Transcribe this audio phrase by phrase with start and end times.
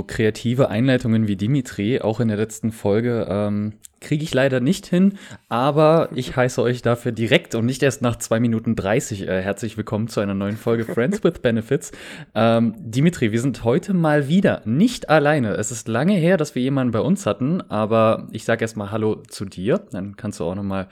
[0.00, 4.86] so kreative Einleitungen wie Dimitri, auch in der letzten Folge, ähm, kriege ich leider nicht
[4.86, 5.18] hin,
[5.50, 9.76] aber ich heiße euch dafür direkt und nicht erst nach zwei Minuten 30 äh, herzlich
[9.76, 11.92] willkommen zu einer neuen Folge Friends with Benefits.
[12.34, 15.52] Ähm, Dimitri, wir sind heute mal wieder nicht alleine.
[15.52, 19.16] Es ist lange her, dass wir jemanden bei uns hatten, aber ich sage erstmal Hallo
[19.28, 19.82] zu dir.
[19.92, 20.88] Dann kannst du auch noch mal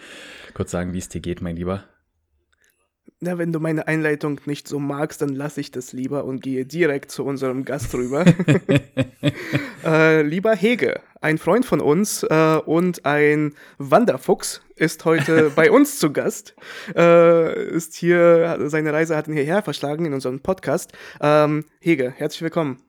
[0.53, 1.85] kurz sagen, wie es dir geht, mein Lieber.
[3.21, 6.65] Na, wenn du meine Einleitung nicht so magst, dann lasse ich das lieber und gehe
[6.65, 8.25] direkt zu unserem Gast rüber.
[9.85, 15.99] äh, lieber Hege, ein Freund von uns äh, und ein Wanderfuchs ist heute bei uns
[15.99, 16.55] zu Gast.
[16.95, 20.93] Äh, ist hier, seine Reise hat ihn hierher verschlagen in unserem Podcast.
[21.21, 22.81] Ähm, Hege, herzlich willkommen.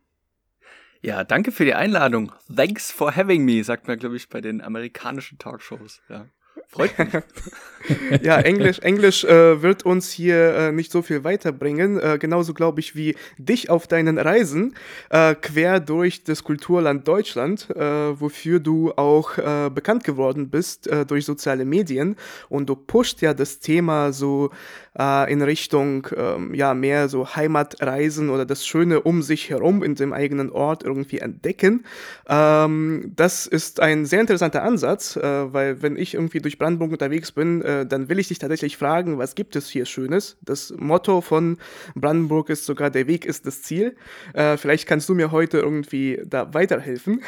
[1.01, 2.33] Ja, danke für die Einladung.
[2.55, 6.01] Thanks for having me, sagt man, glaube ich, bei den amerikanischen Talkshows.
[6.07, 6.27] Ja.
[6.71, 7.09] Freut mich.
[8.21, 11.99] ja, Englisch, Englisch äh, wird uns hier äh, nicht so viel weiterbringen.
[11.99, 14.75] Äh, genauso glaube ich wie dich auf deinen Reisen
[15.09, 21.25] äh, quer durch das Kulturland Deutschland, äh, wofür du auch äh, bekannt geworden bist durch
[21.25, 22.15] soziale Medien.
[22.49, 24.51] Und du pusht ja das Thema so
[24.99, 30.13] in Richtung ähm, ja mehr so Heimatreisen oder das Schöne um sich herum in dem
[30.13, 31.85] eigenen Ort irgendwie entdecken.
[32.27, 37.61] Ähm, das ist ein sehr interessanter Ansatz, weil wenn ich irgendwie durch Brandenburg unterwegs bin,
[37.61, 40.37] äh, dann will ich dich tatsächlich fragen, was gibt es hier Schönes?
[40.41, 41.57] Das Motto von
[41.95, 43.95] Brandenburg ist sogar, der Weg ist das Ziel.
[44.33, 47.21] Äh, vielleicht kannst du mir heute irgendwie da weiterhelfen.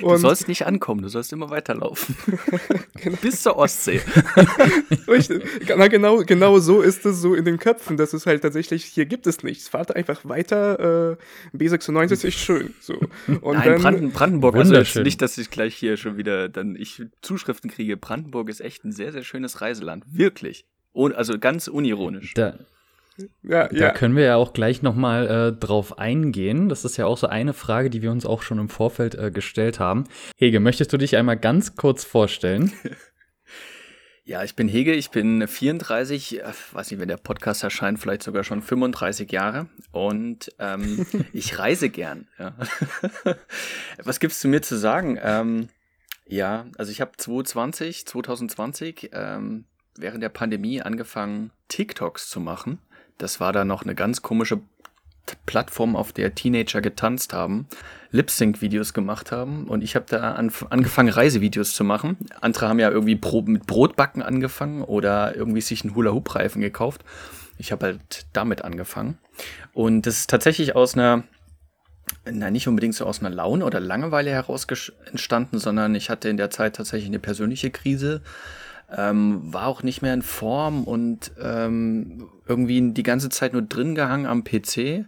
[0.00, 2.16] du sollst nicht ankommen, du sollst immer weiterlaufen.
[2.94, 3.16] genau.
[3.22, 4.00] Bis zur Ostsee.
[5.08, 5.42] Richtig.
[5.76, 7.96] Na, genau, genau so ist es so in den Köpfen.
[7.96, 9.68] Das ist halt tatsächlich, hier gibt es nichts.
[9.68, 11.16] Fahrt einfach weiter.
[11.52, 12.74] Äh, B96 ist schön.
[12.80, 12.98] So.
[13.40, 17.02] Und Nein, dann, Brandenburg, also jetzt nicht, dass ich gleich hier schon wieder dann ich
[17.22, 17.96] Zuschriften kriege.
[17.96, 20.04] Brandenburg ist echt ein sehr, sehr schönes Reiseland.
[20.10, 20.66] Wirklich.
[20.94, 22.34] also ganz unironisch.
[22.34, 22.58] Da,
[23.42, 23.90] ja, da ja.
[23.90, 26.68] können wir ja auch gleich noch mal äh, drauf eingehen.
[26.68, 29.30] Das ist ja auch so eine Frage, die wir uns auch schon im Vorfeld äh,
[29.30, 30.04] gestellt haben.
[30.36, 32.72] Hege, möchtest du dich einmal ganz kurz vorstellen?
[34.28, 38.24] Ja, ich bin Hege, ich bin 34, äh, weiß nicht, wenn der Podcast erscheint, vielleicht
[38.24, 42.26] sogar schon 35 Jahre und ähm, ich reise gern.
[42.36, 42.56] Ja.
[44.02, 45.16] Was gibt's zu mir zu sagen?
[45.22, 45.68] Ähm,
[46.26, 49.64] ja, also ich habe 2020, 2020 ähm,
[49.96, 52.80] während der Pandemie angefangen, TikToks zu machen.
[53.18, 54.60] Das war da noch eine ganz komische
[55.46, 57.66] Plattform, auf der Teenager getanzt haben,
[58.10, 62.16] Lip-Sync-Videos gemacht haben und ich habe da an, angefangen, Reisevideos zu machen.
[62.40, 67.04] Andere haben ja irgendwie Bro mit Brotbacken angefangen oder irgendwie sich einen Hula-Hoop-Reifen gekauft.
[67.58, 69.18] Ich habe halt damit angefangen.
[69.72, 71.24] Und das ist tatsächlich aus einer
[72.24, 74.66] na, nicht unbedingt so aus einer Laune oder Langeweile heraus
[75.10, 78.22] entstanden, sondern ich hatte in der Zeit tatsächlich eine persönliche Krise,
[78.94, 83.94] ähm, war auch nicht mehr in Form und ähm, irgendwie die ganze Zeit nur drin
[83.94, 85.06] gehangen am PC.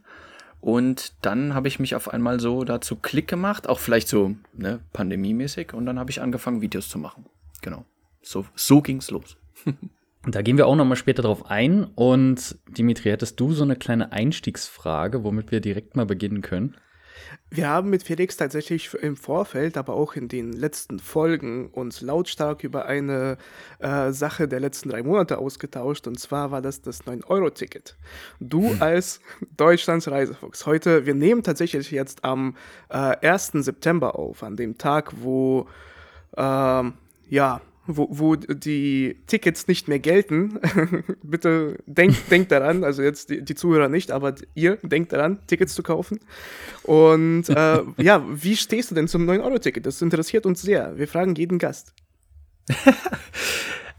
[0.60, 4.80] Und dann habe ich mich auf einmal so dazu Klick gemacht, auch vielleicht so ne,
[4.92, 7.26] pandemiemäßig, und dann habe ich angefangen, Videos zu machen.
[7.62, 7.84] Genau.
[8.22, 9.36] So, so ging's los.
[10.26, 11.84] Da gehen wir auch noch mal später drauf ein.
[11.84, 16.75] Und Dimitri, hättest du so eine kleine Einstiegsfrage, womit wir direkt mal beginnen können?
[17.50, 22.62] Wir haben mit Felix tatsächlich im Vorfeld, aber auch in den letzten Folgen uns lautstark
[22.62, 23.39] über eine
[23.78, 26.06] äh, Sache der letzten drei Monate ausgetauscht.
[26.06, 27.97] Und zwar war das das 9-Euro-Ticket.
[28.41, 28.83] Du hm.
[28.83, 29.21] als
[29.56, 30.67] Deutschlands Reisefuchs.
[30.67, 32.56] Heute, wir nehmen tatsächlich jetzt am
[32.91, 32.94] äh,
[33.27, 33.53] 1.
[33.53, 35.69] September auf, an dem Tag, wo
[36.37, 36.43] äh,
[37.31, 40.60] ja, wo, wo die Tickets nicht mehr gelten,
[41.22, 45.75] bitte denkt, denkt daran, also jetzt die, die, Zuhörer nicht, aber ihr denkt daran, Tickets
[45.75, 46.21] zu kaufen.
[46.84, 49.87] Und äh, ja, wie stehst du denn zum 9-Euro-Ticket?
[49.87, 50.97] Das interessiert uns sehr.
[50.99, 51.94] Wir fragen jeden Gast.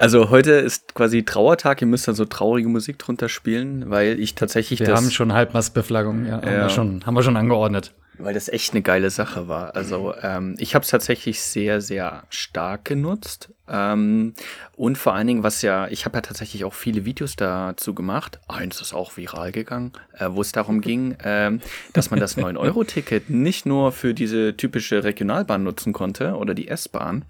[0.02, 4.34] Also heute ist quasi Trauertag, ihr müsst da so traurige Musik drunter spielen, weil ich
[4.34, 4.94] tatsächlich wir das...
[5.02, 6.46] Wir haben schon Halbmastbeflaggung, ja, ja.
[6.46, 7.94] Haben, wir schon, haben wir schon angeordnet.
[8.20, 9.76] Weil das echt eine geile Sache war.
[9.76, 13.50] Also ähm, ich habe es tatsächlich sehr, sehr stark genutzt.
[13.70, 14.34] Ähm,
[14.76, 18.40] und vor allen Dingen, was ja, ich habe ja tatsächlich auch viele Videos dazu gemacht.
[18.48, 21.62] Eins ist auch viral gegangen, äh, wo es darum ging, ähm,
[21.94, 27.24] dass man das 9-Euro-Ticket nicht nur für diese typische Regionalbahn nutzen konnte oder die S-Bahn,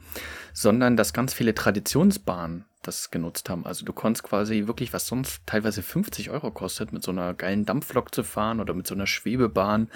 [0.54, 3.66] sondern dass ganz viele Traditionsbahnen das genutzt haben.
[3.66, 7.66] Also du konntest quasi wirklich, was sonst teilweise 50 Euro kostet, mit so einer geilen
[7.66, 9.90] Dampflok zu fahren oder mit so einer Schwebebahn,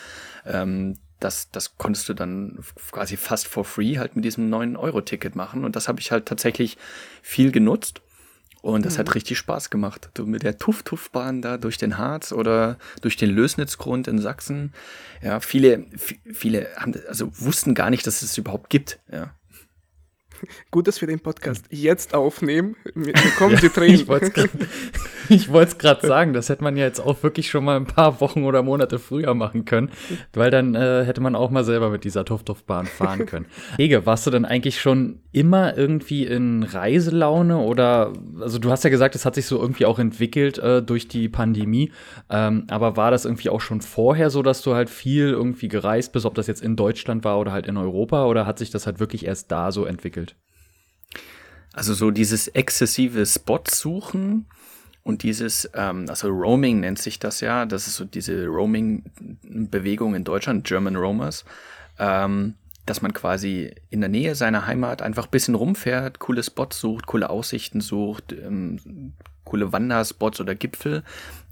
[0.45, 2.59] ähm, das, das konntest du dann
[2.91, 5.63] quasi fast for free halt mit diesem 9-Euro-Ticket machen.
[5.63, 6.77] Und das habe ich halt tatsächlich
[7.21, 8.01] viel genutzt.
[8.61, 8.99] Und das mhm.
[8.99, 10.09] hat richtig Spaß gemacht.
[10.13, 14.73] Du mit der Tuff-Tuff-Bahn da durch den Harz oder durch den Lösnitzgrund in Sachsen.
[15.21, 18.99] Ja, viele, viele haben, also wussten gar nicht, dass es überhaupt gibt.
[19.11, 19.33] Ja.
[20.71, 22.75] Gut, dass wir den Podcast jetzt aufnehmen.
[22.93, 24.07] Mir kommen die Tränen.
[25.29, 27.85] ich wollte es gerade sagen, das hätte man ja jetzt auch wirklich schon mal ein
[27.85, 29.91] paar Wochen oder Monate früher machen können,
[30.33, 33.45] weil dann äh, hätte man auch mal selber mit dieser Tuff-Tuff-Bahn fahren können.
[33.77, 38.89] Ege, warst du denn eigentlich schon immer irgendwie in Reiselaune oder, also du hast ja
[38.89, 41.91] gesagt, es hat sich so irgendwie auch entwickelt äh, durch die Pandemie,
[42.29, 46.13] ähm, aber war das irgendwie auch schon vorher so, dass du halt viel irgendwie gereist
[46.13, 48.85] bist, ob das jetzt in Deutschland war oder halt in Europa oder hat sich das
[48.85, 50.32] halt wirklich erst da so entwickelt?
[51.73, 54.45] Also so dieses exzessive Spot-Suchen
[55.03, 60.23] und dieses, ähm, also Roaming nennt sich das ja, das ist so diese Roaming-Bewegung in
[60.23, 61.43] Deutschland, German Roamers,
[61.99, 62.53] ähm,
[62.85, 67.05] dass man quasi in der Nähe seiner Heimat einfach ein bisschen rumfährt, coole Spots sucht,
[67.07, 69.13] coole Aussichten sucht, ähm,
[69.45, 71.03] coole Wanderspots oder Gipfel.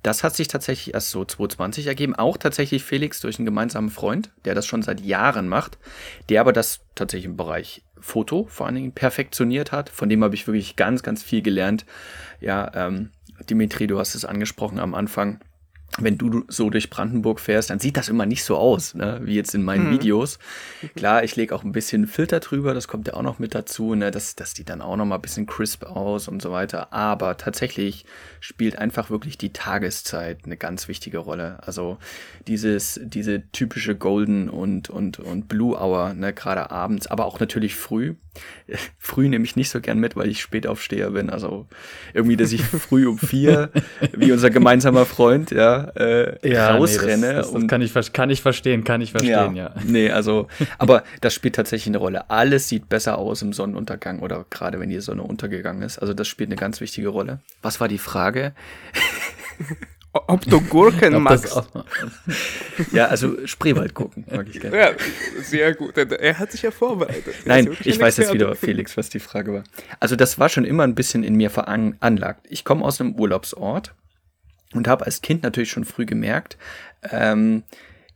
[0.04, 2.16] Das hat sich tatsächlich erst so 2020 ergeben.
[2.16, 5.78] Auch tatsächlich Felix durch einen gemeinsamen Freund, der das schon seit Jahren macht,
[6.30, 9.90] der aber das tatsächlich im Bereich Foto vor allen Dingen perfektioniert hat.
[9.90, 11.86] Von dem habe ich wirklich ganz, ganz viel gelernt.
[12.40, 13.12] Ja, ähm,
[13.50, 15.40] Dimitri, du hast es angesprochen am Anfang
[16.00, 19.36] wenn du so durch Brandenburg fährst, dann sieht das immer nicht so aus, ne, wie
[19.36, 19.92] jetzt in meinen mhm.
[19.92, 20.40] Videos.
[20.96, 23.94] Klar, ich lege auch ein bisschen Filter drüber, das kommt ja auch noch mit dazu,
[23.96, 26.94] ne, das, das sieht dann auch noch mal ein bisschen crisp aus und so weiter.
[26.94, 28.06] Aber tatsächlich
[28.40, 31.60] spielt einfach wirklich die Tageszeit eine ganz wichtige Rolle.
[31.62, 31.98] Also
[32.48, 37.76] dieses, diese typische Golden und, und, und Blue Hour, ne, gerade abends, aber auch natürlich
[37.76, 38.16] früh.
[38.98, 41.30] Früh nehme ich nicht so gern mit, weil ich spät aufsteher bin.
[41.30, 41.68] Also
[42.14, 43.70] irgendwie, dass ich früh um vier,
[44.14, 47.28] wie unser gemeinsamer Freund, ja, äh, ja rausrenne.
[47.28, 49.74] Nee, das, das, das kann, ich, kann ich verstehen, kann ich verstehen, ja.
[49.74, 49.76] ja.
[49.84, 50.48] Nee, also,
[50.78, 52.30] aber das spielt tatsächlich eine Rolle.
[52.30, 56.00] Alles sieht besser aus im Sonnenuntergang oder gerade wenn die Sonne untergegangen ist.
[56.00, 57.40] Also das spielt eine ganz wichtige Rolle.
[57.62, 58.54] Was war die Frage?
[60.14, 61.62] Ob du Gurken magst.
[62.92, 64.78] ja, also Spreewald gucken mag ich gerne.
[64.78, 64.92] Ja,
[65.42, 65.98] sehr gut.
[65.98, 67.34] Er hat sich ja vorbereitet.
[67.46, 69.64] Nein, ich weiß jetzt wieder, Felix, was die Frage war.
[70.02, 72.46] Also das war schon immer ein bisschen in mir veranlagt.
[72.50, 73.96] Ich komme aus einem Urlaubsort
[74.74, 76.58] und habe als Kind natürlich schon früh gemerkt,
[77.10, 77.64] ähm,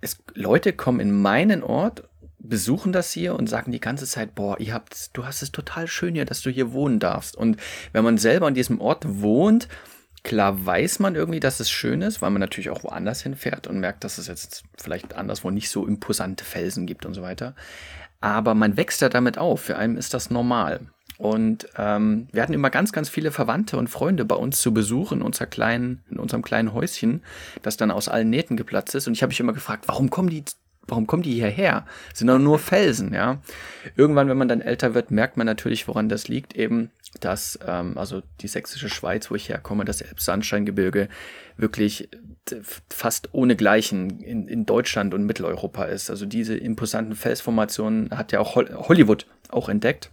[0.02, 2.04] es, Leute kommen in meinen Ort,
[2.38, 5.88] besuchen das hier und sagen die ganze Zeit, boah, ihr habt, du hast es total
[5.88, 7.36] schön hier, dass du hier wohnen darfst.
[7.36, 7.58] Und
[7.92, 9.68] wenn man selber an diesem Ort wohnt,
[10.26, 13.80] klar weiß man irgendwie, dass es schön ist, weil man natürlich auch woanders hinfährt und
[13.80, 17.56] merkt, dass es jetzt vielleicht anderswo nicht so imposante Felsen gibt und so weiter.
[18.20, 19.62] Aber man wächst ja damit auf.
[19.62, 20.82] Für einen ist das normal.
[21.18, 25.12] Und ähm, wir hatten immer ganz, ganz viele Verwandte und Freunde bei uns zu Besuch
[25.12, 27.24] in, unserer kleinen, in unserem kleinen Häuschen,
[27.62, 29.08] das dann aus allen Nähten geplatzt ist.
[29.08, 30.44] Und ich habe mich immer gefragt, warum kommen die,
[30.88, 31.86] warum kommen die hierher?
[32.14, 33.42] sind doch nur Felsen, ja.
[33.96, 36.56] Irgendwann, wenn man dann älter wird, merkt man natürlich, woran das liegt.
[36.56, 41.10] Eben, dass ähm, also die sächsische Schweiz, wo ich herkomme, das Elbsandsteingebirge,
[41.58, 42.10] wirklich
[42.90, 46.10] fast ohne Gleichen in, in Deutschland und Mitteleuropa ist.
[46.10, 50.12] Also diese imposanten Felsformationen hat ja auch Hollywood auch entdeckt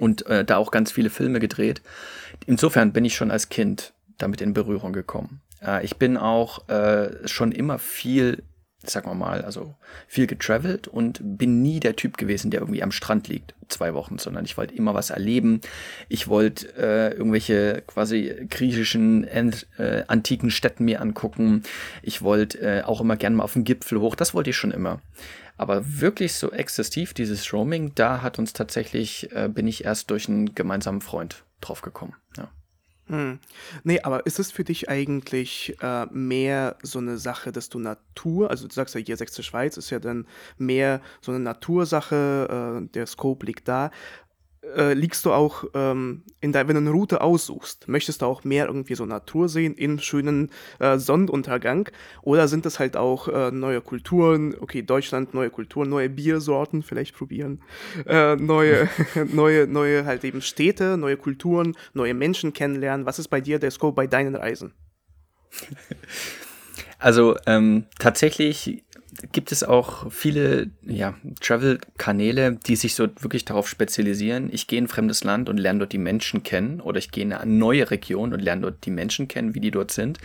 [0.00, 1.82] und äh, da auch ganz viele Filme gedreht.
[2.46, 5.40] Insofern bin ich schon als Kind damit in Berührung gekommen.
[5.64, 8.42] Äh, ich bin auch äh, schon immer viel,
[8.90, 9.74] sagen wir mal, also
[10.06, 14.18] viel getravelt und bin nie der Typ gewesen, der irgendwie am Strand liegt, zwei Wochen,
[14.18, 15.60] sondern ich wollte immer was erleben.
[16.08, 21.62] Ich wollte äh, irgendwelche quasi griechischen, äh, antiken Städten mir angucken.
[22.02, 24.14] Ich wollte äh, auch immer gerne mal auf den Gipfel hoch.
[24.14, 25.00] Das wollte ich schon immer.
[25.56, 30.28] Aber wirklich so exzessiv, dieses Roaming, da hat uns tatsächlich, äh, bin ich erst durch
[30.28, 32.14] einen gemeinsamen Freund drauf gekommen.
[32.36, 32.50] Ja.
[33.06, 33.38] Hm.
[33.82, 38.50] Nee, aber ist es für dich eigentlich äh, mehr so eine Sache, dass du Natur,
[38.50, 42.88] also du sagst ja hier Sächsische Schweiz ist ja dann mehr so eine Natursache, äh,
[42.94, 43.90] der Scope liegt da,
[44.76, 48.44] äh, liegst du auch ähm, in der, wenn du eine Route aussuchst, möchtest du auch
[48.44, 51.88] mehr irgendwie so Natur sehen im schönen äh, Sonnenuntergang
[52.22, 57.14] oder sind das halt auch äh, neue Kulturen, okay, Deutschland, neue Kulturen, neue Biersorten vielleicht
[57.14, 57.62] probieren,
[58.06, 58.88] äh, neue,
[59.32, 63.06] neue, neue halt eben Städte, neue Kulturen, neue Menschen kennenlernen.
[63.06, 64.72] Was ist bei dir der Scope bei deinen Reisen?
[66.98, 68.83] Also ähm, tatsächlich
[69.32, 74.48] gibt es auch viele ja, Travel-Kanäle, die sich so wirklich darauf spezialisieren.
[74.52, 77.24] Ich gehe in ein fremdes Land und lerne dort die Menschen kennen oder ich gehe
[77.24, 80.18] in eine neue Region und lerne dort die Menschen kennen, wie die dort sind.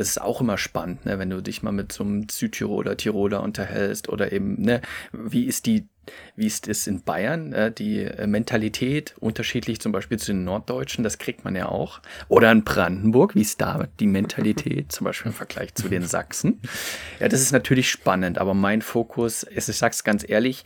[0.00, 3.42] Das ist auch immer spannend, ne, wenn du dich mal mit so einem Südtiroler, Tiroler
[3.42, 4.80] unterhältst oder eben, ne,
[5.12, 5.88] wie ist die
[6.36, 11.18] wie ist es in Bayern, äh, die Mentalität unterschiedlich zum Beispiel zu den Norddeutschen, das
[11.18, 12.00] kriegt man ja auch.
[12.28, 16.62] Oder in Brandenburg, wie ist da die Mentalität, zum Beispiel im Vergleich zu den Sachsen.
[17.20, 20.64] Ja, das ist natürlich spannend, aber mein Fokus ist, ich sag's ganz ehrlich,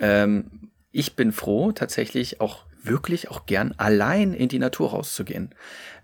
[0.00, 5.54] ähm, ich bin froh, tatsächlich auch wirklich auch gern allein in die Natur rauszugehen.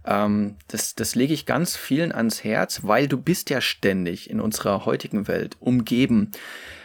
[0.05, 4.41] Ähm, das, das lege ich ganz vielen ans Herz, weil du bist ja ständig in
[4.41, 6.31] unserer heutigen Welt umgeben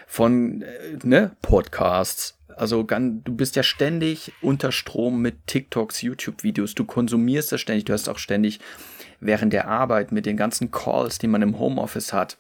[0.08, 6.76] von äh, ne, Podcasts, Also du bist ja ständig unter Strom mit TikToks, YouTube-Videos.
[6.76, 7.86] Du konsumierst das ständig.
[7.86, 8.60] Du hast auch ständig
[9.20, 12.38] während der Arbeit mit den ganzen Calls, die man im Homeoffice hat.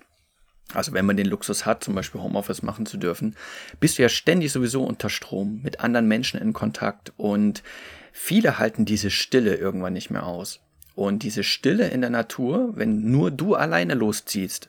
[0.73, 3.35] Also wenn man den Luxus hat, zum Beispiel Homeoffice machen zu dürfen,
[3.79, 7.63] bist du ja ständig sowieso unter Strom, mit anderen Menschen in Kontakt und
[8.11, 10.59] viele halten diese Stille irgendwann nicht mehr aus.
[10.97, 14.67] Und diese Stille in der Natur, wenn nur du alleine losziehst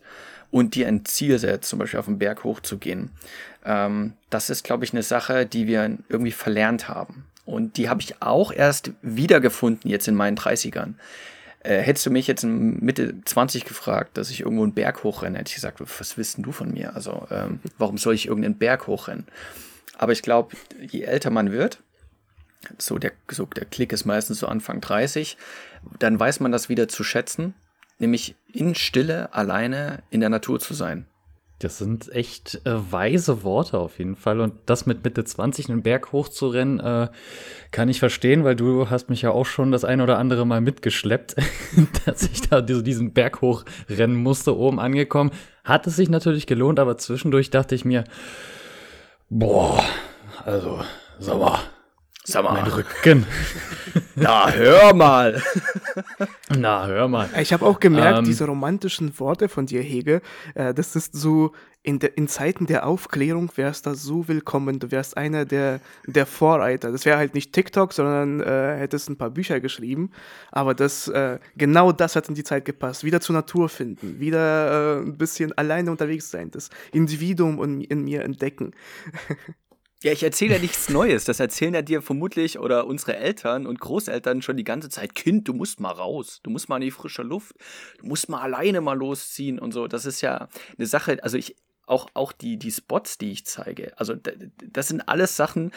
[0.51, 3.13] und dir ein Ziel setzt, zum Beispiel auf den Berg hochzugehen,
[3.65, 7.25] ähm, das ist, glaube ich, eine Sache, die wir irgendwie verlernt haben.
[7.47, 10.97] Und die habe ich auch erst wiedergefunden jetzt in meinen 30ern.
[11.61, 15.39] Äh, hättest du mich jetzt in Mitte 20 gefragt, dass ich irgendwo einen Berg hochrenne,
[15.39, 16.95] hätte ich gesagt, was wissen du von mir?
[16.95, 19.25] Also, ähm, warum soll ich irgendeinen Berg hochrennen?
[19.97, 21.81] Aber ich glaube, je älter man wird,
[22.79, 25.37] so der, so der Klick ist meistens so Anfang 30,
[25.99, 27.55] dann weiß man das wieder zu schätzen,
[27.99, 31.07] nämlich in Stille alleine in der Natur zu sein.
[31.61, 34.39] Das sind echt äh, weise Worte auf jeden Fall.
[34.41, 37.09] Und das mit Mitte 20 einen Berg hochzurennen, äh,
[37.73, 40.61] kann ich verstehen, weil du hast mich ja auch schon das ein oder andere Mal
[40.61, 41.35] mitgeschleppt,
[42.07, 45.33] dass ich da diesen Berg hochrennen musste, oben angekommen.
[45.65, 48.05] Hat es sich natürlich gelohnt, aber zwischendurch dachte ich mir,
[49.29, 49.83] boah,
[50.45, 50.81] also,
[51.19, 51.41] sag
[52.29, 52.53] Sag mal.
[52.53, 53.27] Mein Rücken.
[54.15, 55.43] Na, hör mal.
[56.51, 57.31] Na, hör mal.
[57.41, 60.21] Ich habe auch gemerkt, ähm, diese romantischen Worte von dir, Hege,
[60.55, 64.79] äh, das ist so, in, de, in Zeiten der Aufklärung wärst du so willkommen.
[64.79, 66.93] Du wärst einer der, der Vorreiter.
[66.93, 70.11] Das wäre halt nicht TikTok, sondern äh, hättest ein paar Bücher geschrieben.
[70.53, 73.05] Aber das, äh, genau das hat in die Zeit gepasst.
[73.05, 78.05] Wieder zur Natur finden, wieder äh, ein bisschen alleine unterwegs sein, das Individuum in, in
[78.05, 78.73] mir entdecken.
[80.03, 81.25] Ja, ich erzähle ja nichts Neues.
[81.25, 85.17] Das erzählen ja dir vermutlich oder unsere Eltern und Großeltern schon die ganze Zeit.
[85.17, 86.39] Kind, du musst mal raus.
[86.45, 87.57] Du musst mal in die frische Luft.
[87.99, 89.89] Du musst mal alleine mal losziehen und so.
[89.89, 91.19] Das ist ja eine Sache.
[91.25, 91.57] Also ich,
[91.89, 93.99] auch, auch die, die Spots, die ich zeige.
[93.99, 95.73] Also das sind alles Sachen.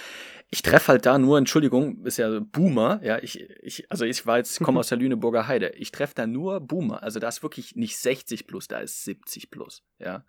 [0.50, 3.00] Ich treffe halt da nur, Entschuldigung, ist ja Boomer.
[3.04, 5.70] Ja, ich, ich, also ich war jetzt, komme aus der Lüneburger Heide.
[5.70, 7.02] Ich treffe da nur Boomer.
[7.02, 9.84] Also da ist wirklich nicht 60 plus, da ist 70 plus.
[10.00, 10.26] Ja.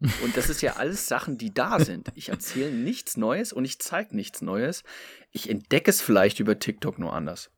[0.00, 2.08] Und das ist ja alles Sachen, die da sind.
[2.14, 4.84] Ich erzähle nichts Neues und ich zeige nichts Neues.
[5.32, 7.50] Ich entdecke es vielleicht über TikTok nur anders.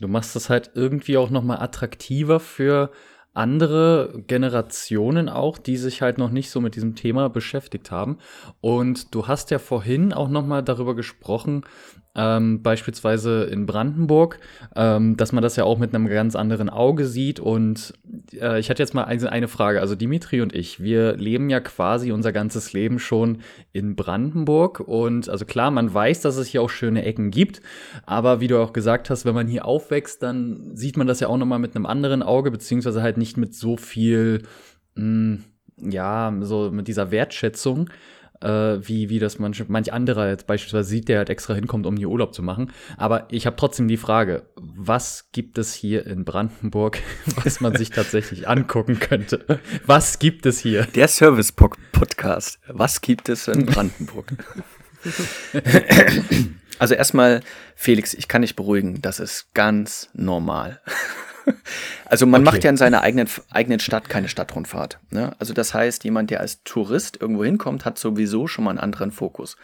[0.00, 2.92] Du machst es halt irgendwie auch noch mal attraktiver für
[3.32, 8.18] andere Generationen auch, die sich halt noch nicht so mit diesem Thema beschäftigt haben.
[8.60, 11.64] Und du hast ja vorhin auch noch mal darüber gesprochen,
[12.16, 14.38] ähm, beispielsweise in Brandenburg,
[14.74, 17.38] ähm, dass man das ja auch mit einem ganz anderen Auge sieht.
[17.38, 17.94] Und
[18.32, 19.80] äh, ich hatte jetzt mal eine, Frage.
[19.80, 23.38] Also Dimitri und ich, wir leben ja quasi unser ganzes Leben schon
[23.72, 24.80] in Brandenburg.
[24.80, 27.62] Und also klar, man weiß, dass es hier auch schöne Ecken gibt.
[28.06, 31.28] Aber wie du auch gesagt hast, wenn man hier aufwächst, dann sieht man das ja
[31.28, 34.42] auch noch mal mit einem anderen Auge, beziehungsweise halt nicht mit so viel,
[34.96, 35.44] mh, hm,
[35.82, 37.88] ja, so mit dieser Wertschätzung
[38.40, 41.96] äh, wie, wie das manch, manch anderer jetzt beispielsweise sieht, der halt extra hinkommt, um
[41.96, 42.72] hier Urlaub zu machen.
[42.96, 46.98] Aber ich habe trotzdem die Frage, was gibt es hier in Brandenburg,
[47.44, 49.60] was man sich tatsächlich angucken könnte?
[49.86, 50.84] Was gibt es hier?
[50.84, 52.58] Der Service-Podcast.
[52.68, 54.32] Was gibt es in Brandenburg?
[56.78, 57.40] also erstmal,
[57.74, 60.80] Felix, ich kann dich beruhigen, das ist ganz normal.
[62.06, 62.50] Also man okay.
[62.50, 64.98] macht ja in seiner eigenen, eigenen Stadt keine Stadtrundfahrt.
[65.10, 65.32] Ne?
[65.38, 69.12] Also das heißt, jemand, der als Tourist irgendwo hinkommt, hat sowieso schon mal einen anderen
[69.12, 69.56] Fokus.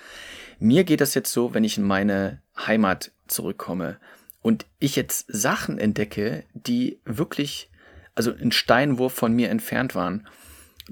[0.61, 3.97] Mir geht das jetzt so, wenn ich in meine Heimat zurückkomme
[4.43, 7.69] und ich jetzt Sachen entdecke, die wirklich,
[8.15, 10.29] also ein Steinwurf von mir entfernt waren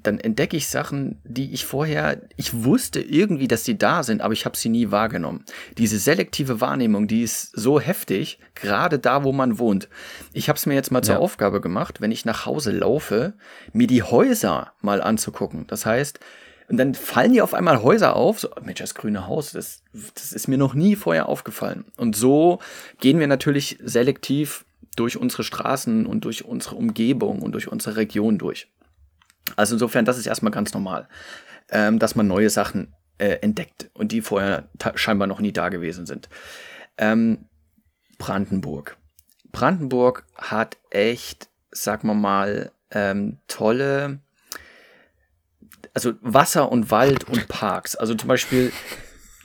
[0.02, 4.32] dann entdecke ich Sachen, die ich vorher, ich wusste irgendwie, dass sie da sind, aber
[4.32, 5.44] ich habe sie nie wahrgenommen.
[5.78, 9.88] Diese selektive Wahrnehmung, die ist so heftig, gerade da, wo man wohnt.
[10.32, 13.34] Ich habe es mir jetzt mal zur Aufgabe gemacht, wenn ich nach Hause laufe,
[13.72, 15.66] mir die Häuser mal anzugucken.
[15.68, 16.18] Das heißt,
[16.68, 19.82] und dann fallen dir auf einmal Häuser auf, so, Mensch, das grüne Haus, das,
[20.14, 21.84] das ist mir noch nie vorher aufgefallen.
[21.96, 22.58] Und so
[23.00, 24.64] gehen wir natürlich selektiv
[24.96, 28.68] durch unsere Straßen und durch unsere Umgebung und durch unsere Region durch.
[29.56, 31.08] Also insofern, das ist erstmal ganz normal,
[31.70, 36.06] ähm, dass man neue Sachen äh, entdeckt und die vorher scheinbar noch nie da gewesen
[36.06, 36.28] sind.
[36.98, 37.46] Ähm,
[38.18, 38.96] Brandenburg.
[39.52, 44.20] Brandenburg hat echt, sag mal mal, ähm, tolle,
[45.92, 47.94] also Wasser und Wald und Parks.
[47.96, 48.72] Also zum Beispiel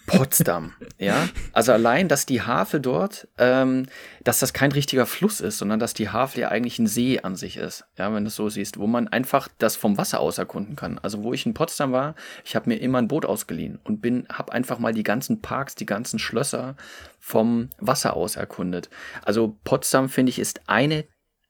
[0.10, 1.30] Potsdam, ja.
[1.54, 3.88] Also allein, dass die Havel dort, ähm,
[4.24, 7.36] dass das kein richtiger Fluss ist, sondern dass die Havel ja eigentlich ein See an
[7.36, 10.38] sich ist, ja, wenn du es so siehst, wo man einfach das vom Wasser aus
[10.38, 11.00] erkunden kann.
[11.00, 14.28] Also wo ich in Potsdam war, ich habe mir immer ein Boot ausgeliehen und bin,
[14.32, 16.76] habe einfach mal die ganzen Parks, die ganzen Schlösser
[17.20, 18.90] vom Wasser aus erkundet.
[19.24, 21.06] Also Potsdam finde ich ist eine,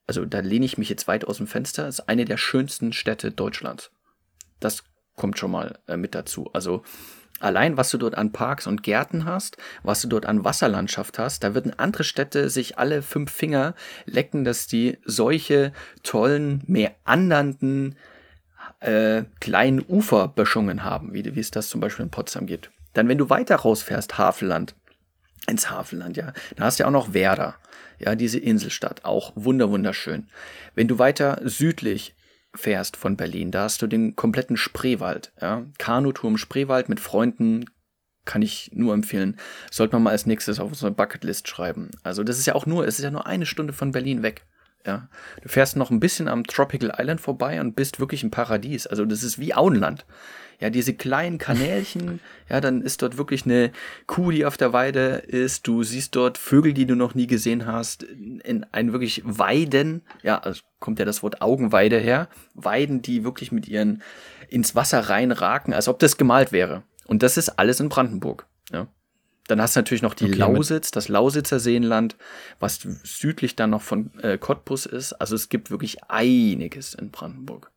[0.07, 3.31] also da lehne ich mich jetzt weit aus dem Fenster, ist eine der schönsten Städte
[3.31, 3.91] Deutschlands.
[4.59, 4.83] Das
[5.15, 6.49] kommt schon mal äh, mit dazu.
[6.53, 6.83] Also
[7.39, 11.43] Allein, was du dort an Parks und Gärten hast, was du dort an Wasserlandschaft hast,
[11.43, 15.71] da würden andere Städte sich alle fünf Finger lecken, dass die solche
[16.03, 17.95] tollen, meandernden
[18.81, 22.71] äh, kleinen Uferböschungen haben, wie, wie es das zum Beispiel in Potsdam gibt.
[22.93, 24.75] Dann, wenn du weiter rausfährst, Havelland,
[25.47, 27.55] ins Havelland, ja, da hast du ja auch noch Werder,
[27.99, 30.27] ja, diese Inselstadt, auch wunder wunderschön.
[30.75, 32.15] Wenn du weiter südlich
[32.55, 37.65] fährst von Berlin, da hast du den kompletten Spreewald, ja, Kanutour im Spreewald mit Freunden,
[38.25, 39.37] kann ich nur empfehlen.
[39.71, 41.89] Sollte man mal als nächstes auf unsere Bucketlist schreiben.
[42.03, 44.45] Also das ist ja auch nur, es ist ja nur eine Stunde von Berlin weg.
[44.85, 45.09] Ja,
[45.41, 48.87] du fährst noch ein bisschen am Tropical Island vorbei und bist wirklich im Paradies.
[48.87, 50.05] Also das ist wie Auenland.
[50.59, 53.71] Ja, diese kleinen Kanälchen, ja, dann ist dort wirklich eine
[54.07, 55.65] Kuh, die auf der Weide ist.
[55.65, 60.01] Du siehst dort Vögel, die du noch nie gesehen hast, in ein wirklich Weiden.
[60.21, 62.27] Ja, also kommt ja das Wort Augenweide her.
[62.55, 64.03] Weiden, die wirklich mit ihren
[64.49, 66.83] ins Wasser reinraken, als ob das gemalt wäre.
[67.05, 68.45] Und das ist alles in Brandenburg.
[68.71, 68.87] Ja.
[69.47, 72.17] Dann hast du natürlich noch die okay, Lausitz, das Lausitzer Seenland,
[72.59, 75.13] was südlich dann noch von äh, Cottbus ist.
[75.13, 77.71] Also es gibt wirklich einiges in Brandenburg.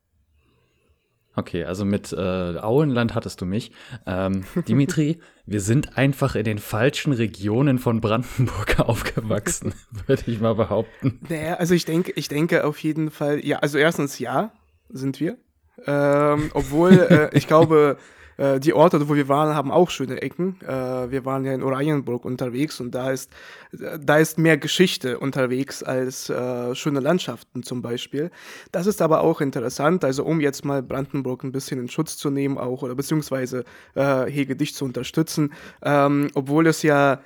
[1.35, 3.73] Okay, also mit äh, Auenland hattest du mich.
[4.07, 9.75] Ähm, Dimitri, wir sind einfach in den falschen Regionen von Brandenburg aufgewachsen,
[10.07, 11.21] würde ich mal behaupten.
[11.29, 14.53] Naja, also ich denke, ich denke auf jeden Fall, ja, also erstens ja,
[14.91, 15.39] sind wir.
[15.87, 17.97] Ähm, obwohl, äh, ich glaube,
[18.37, 20.61] äh, die Orte, wo wir waren, haben auch schöne Ecken.
[20.63, 23.31] Äh, wir waren ja in Oranienburg unterwegs und da ist,
[23.73, 28.31] da ist mehr Geschichte unterwegs als äh, schöne Landschaften zum Beispiel.
[28.71, 32.31] Das ist aber auch interessant, also um jetzt mal Brandenburg ein bisschen in Schutz zu
[32.31, 37.21] nehmen auch oder beziehungsweise äh, Hege dich zu unterstützen, ähm, obwohl es ja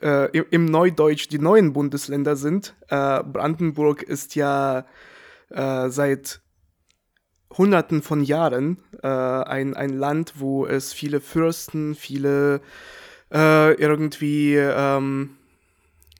[0.00, 2.74] äh, im Neudeutsch die neuen Bundesländer sind.
[2.88, 4.84] Brandenburg ist ja
[5.50, 6.40] seit
[7.56, 12.60] Hunderten von Jahren äh, ein, ein Land, wo es viele Fürsten, viele
[13.32, 15.30] äh, irgendwie, ähm,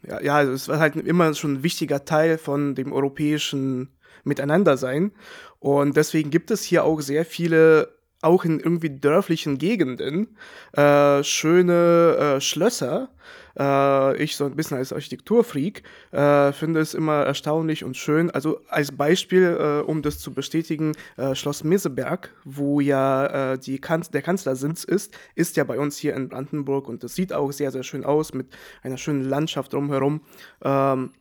[0.06, 3.90] ja, ja, also es war halt immer schon ein wichtiger Teil von dem europäischen
[4.24, 5.12] Miteinandersein.
[5.58, 10.36] Und deswegen gibt es hier auch sehr viele, auch in irgendwie dörflichen Gegenden,
[10.72, 13.10] äh, schöne äh, Schlösser,
[13.58, 18.30] äh, ich so ein bisschen als Architekturfreak äh, finde es immer erstaunlich und schön.
[18.30, 24.04] Also als Beispiel, äh, um das zu bestätigen, äh, Schloss Meseberg, wo ja die kan
[24.12, 27.70] der Kanzlersitz ist, ist ja bei uns hier in Brandenburg und das sieht auch sehr,
[27.70, 28.48] sehr schön aus mit
[28.82, 30.22] einer schönen Landschaft drumherum.
[30.62, 31.12] Ähm,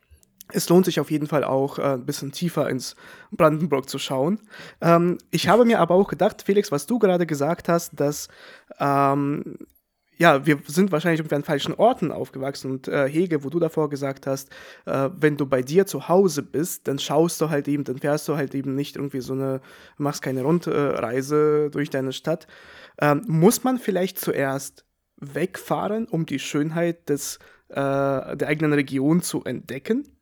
[0.53, 2.95] es lohnt sich auf jeden Fall auch äh, ein bisschen tiefer ins
[3.31, 4.39] Brandenburg zu schauen.
[4.81, 8.27] Ähm, ich habe mir aber auch gedacht, Felix, was du gerade gesagt hast, dass
[8.79, 9.57] ähm,
[10.17, 13.89] ja, wir sind wahrscheinlich irgendwie an falschen Orten aufgewachsen und äh, Hege, wo du davor
[13.89, 14.49] gesagt hast,
[14.85, 18.27] äh, wenn du bei dir zu Hause bist, dann schaust du halt eben, dann fährst
[18.27, 19.61] du halt eben nicht irgendwie so eine,
[19.97, 22.47] machst keine Rundreise durch deine Stadt.
[22.99, 24.85] Ähm, muss man vielleicht zuerst
[25.17, 27.37] wegfahren, um die Schönheit des,
[27.69, 30.16] äh, der eigenen Region zu entdecken?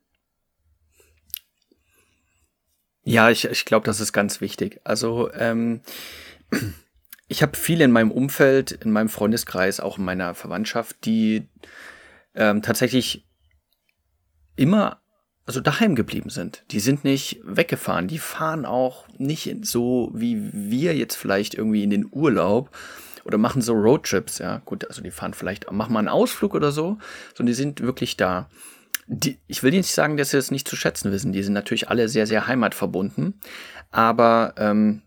[3.08, 4.80] Ja, ich, ich glaube, das ist ganz wichtig.
[4.82, 5.80] Also, ähm,
[7.28, 11.48] ich habe viele in meinem Umfeld, in meinem Freundeskreis, auch in meiner Verwandtschaft, die
[12.34, 13.24] ähm, tatsächlich
[14.56, 15.00] immer
[15.44, 16.64] also daheim geblieben sind.
[16.72, 18.08] Die sind nicht weggefahren.
[18.08, 22.76] Die fahren auch nicht so wie wir jetzt vielleicht irgendwie in den Urlaub
[23.24, 24.38] oder machen so Roadtrips.
[24.38, 26.98] Ja, gut, also die fahren vielleicht, machen mal einen Ausflug oder so,
[27.36, 28.48] sondern die sind wirklich da.
[29.08, 31.32] Die, ich will nicht sagen, dass sie es nicht zu schätzen wissen.
[31.32, 33.40] Die sind natürlich alle sehr, sehr heimatverbunden.
[33.90, 35.02] Aber ähm,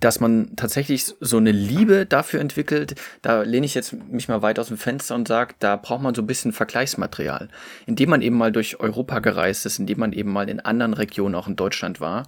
[0.00, 4.58] dass man tatsächlich so eine Liebe dafür entwickelt, da lehne ich jetzt mich mal weit
[4.58, 7.48] aus dem Fenster und sage, da braucht man so ein bisschen Vergleichsmaterial.
[7.86, 11.34] Indem man eben mal durch Europa gereist ist, indem man eben mal in anderen Regionen
[11.34, 12.26] auch in Deutschland war.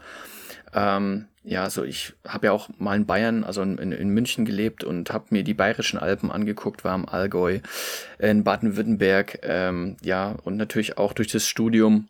[0.75, 4.83] Ähm, ja, also ich habe ja auch mal in Bayern, also in, in München gelebt
[4.83, 7.61] und habe mir die bayerischen Alpen angeguckt, war im Allgäu,
[8.19, 12.09] in Baden-Württemberg, ähm, ja, und natürlich auch durch das Studium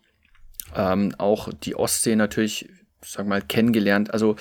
[0.75, 2.67] ähm, auch die Ostsee natürlich,
[3.05, 4.11] sag mal, kennengelernt.
[4.11, 4.37] Also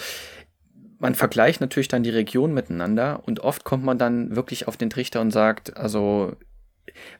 [0.99, 4.89] man vergleicht natürlich dann die Regionen miteinander und oft kommt man dann wirklich auf den
[4.89, 6.37] Trichter und sagt, also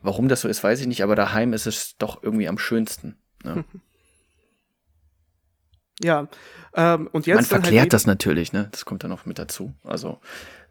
[0.01, 3.19] warum das so ist, weiß ich nicht, aber daheim ist es doch irgendwie am schönsten.
[3.45, 3.67] Ne?
[6.03, 6.29] Ja,
[6.75, 7.37] ähm, und jetzt.
[7.37, 8.69] Man halt verklärt halt das natürlich, ne?
[8.71, 9.73] Das kommt dann noch mit dazu.
[9.83, 10.21] Also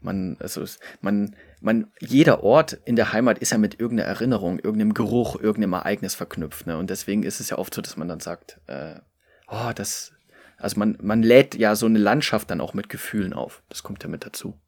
[0.02, 4.60] man, also es, man, man, jeder Ort in der Heimat ist ja mit irgendeiner Erinnerung,
[4.60, 6.78] irgendeinem Geruch, irgendeinem Ereignis verknüpft, ne?
[6.78, 8.96] Und deswegen ist es ja oft so, dass man dann sagt, äh,
[9.48, 10.14] oh, das,
[10.58, 13.64] also man, man lädt ja so eine Landschaft dann auch mit Gefühlen auf.
[13.70, 14.60] Das kommt ja mit dazu.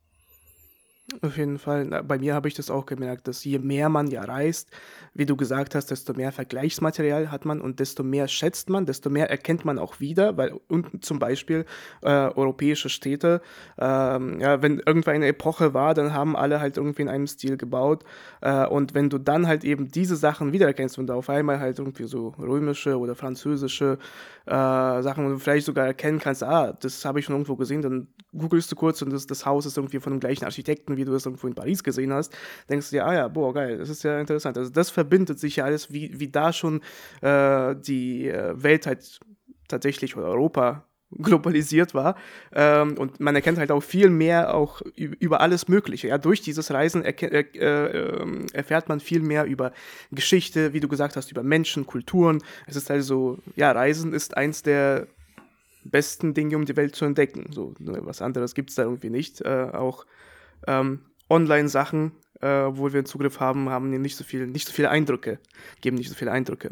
[1.22, 1.86] Auf jeden Fall.
[2.04, 4.72] Bei mir habe ich das auch gemerkt, dass je mehr man ja reist,
[5.14, 9.10] wie du gesagt hast, desto mehr Vergleichsmaterial hat man und desto mehr schätzt man, desto
[9.10, 11.64] mehr erkennt man auch wieder, weil unten zum Beispiel
[12.02, 13.42] äh, europäische Städte,
[13.78, 17.56] ähm, ja, wenn irgendwann eine Epoche war, dann haben alle halt irgendwie in einem Stil
[17.56, 18.04] gebaut
[18.42, 22.04] äh, und wenn du dann halt eben diese Sachen wiedererkennst und auf einmal halt irgendwie
[22.04, 23.98] so römische oder französische
[24.46, 28.08] äh, Sachen und vielleicht sogar erkennen kannst, ah, das habe ich schon irgendwo gesehen, dann
[28.38, 31.14] googelst du kurz und das, das Haus ist irgendwie von dem gleichen Architekten, wie du
[31.14, 32.36] es irgendwo in Paris gesehen hast,
[32.70, 34.58] denkst du dir, ah ja, boah, geil, das ist ja interessant.
[34.58, 36.82] Also das verbindet sich ja alles, wie, wie da schon
[37.22, 39.20] äh, die äh, Welt halt
[39.68, 42.16] tatsächlich oder Europa globalisiert war.
[42.54, 46.10] Ähm, und man erkennt halt auch viel mehr auch über alles Mögliche.
[46.10, 49.72] Ja, durch dieses Reisen äh, äh, erfährt man viel mehr über
[50.12, 52.44] Geschichte, wie du gesagt hast, über Menschen, Kulturen.
[52.66, 55.08] Es ist also, ja, Reisen ist eins der
[55.86, 57.52] besten Dinge, um die Welt zu entdecken.
[57.54, 59.42] So, ne, was anderes gibt es da irgendwie nicht.
[59.42, 60.06] Äh, auch
[60.66, 65.40] ähm, Online-Sachen äh, wo wir Zugriff haben, haben nicht so viel, nicht so viele Eindrücke,
[65.82, 66.72] geben nicht so viele Eindrücke.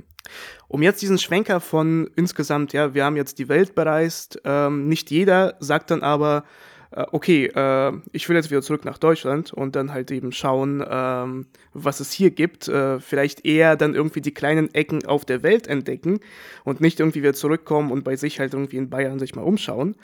[0.68, 5.12] Um jetzt diesen Schwenker von insgesamt, ja, wir haben jetzt die Welt bereist, ähm, nicht
[5.12, 6.44] jeder sagt dann aber,
[6.92, 10.84] äh, okay, äh, ich will jetzt wieder zurück nach Deutschland und dann halt eben schauen,
[10.88, 15.44] ähm, was es hier gibt, äh, vielleicht eher dann irgendwie die kleinen Ecken auf der
[15.44, 16.20] Welt entdecken
[16.64, 19.96] und nicht irgendwie wieder zurückkommen und bei sich halt irgendwie in Bayern sich mal umschauen.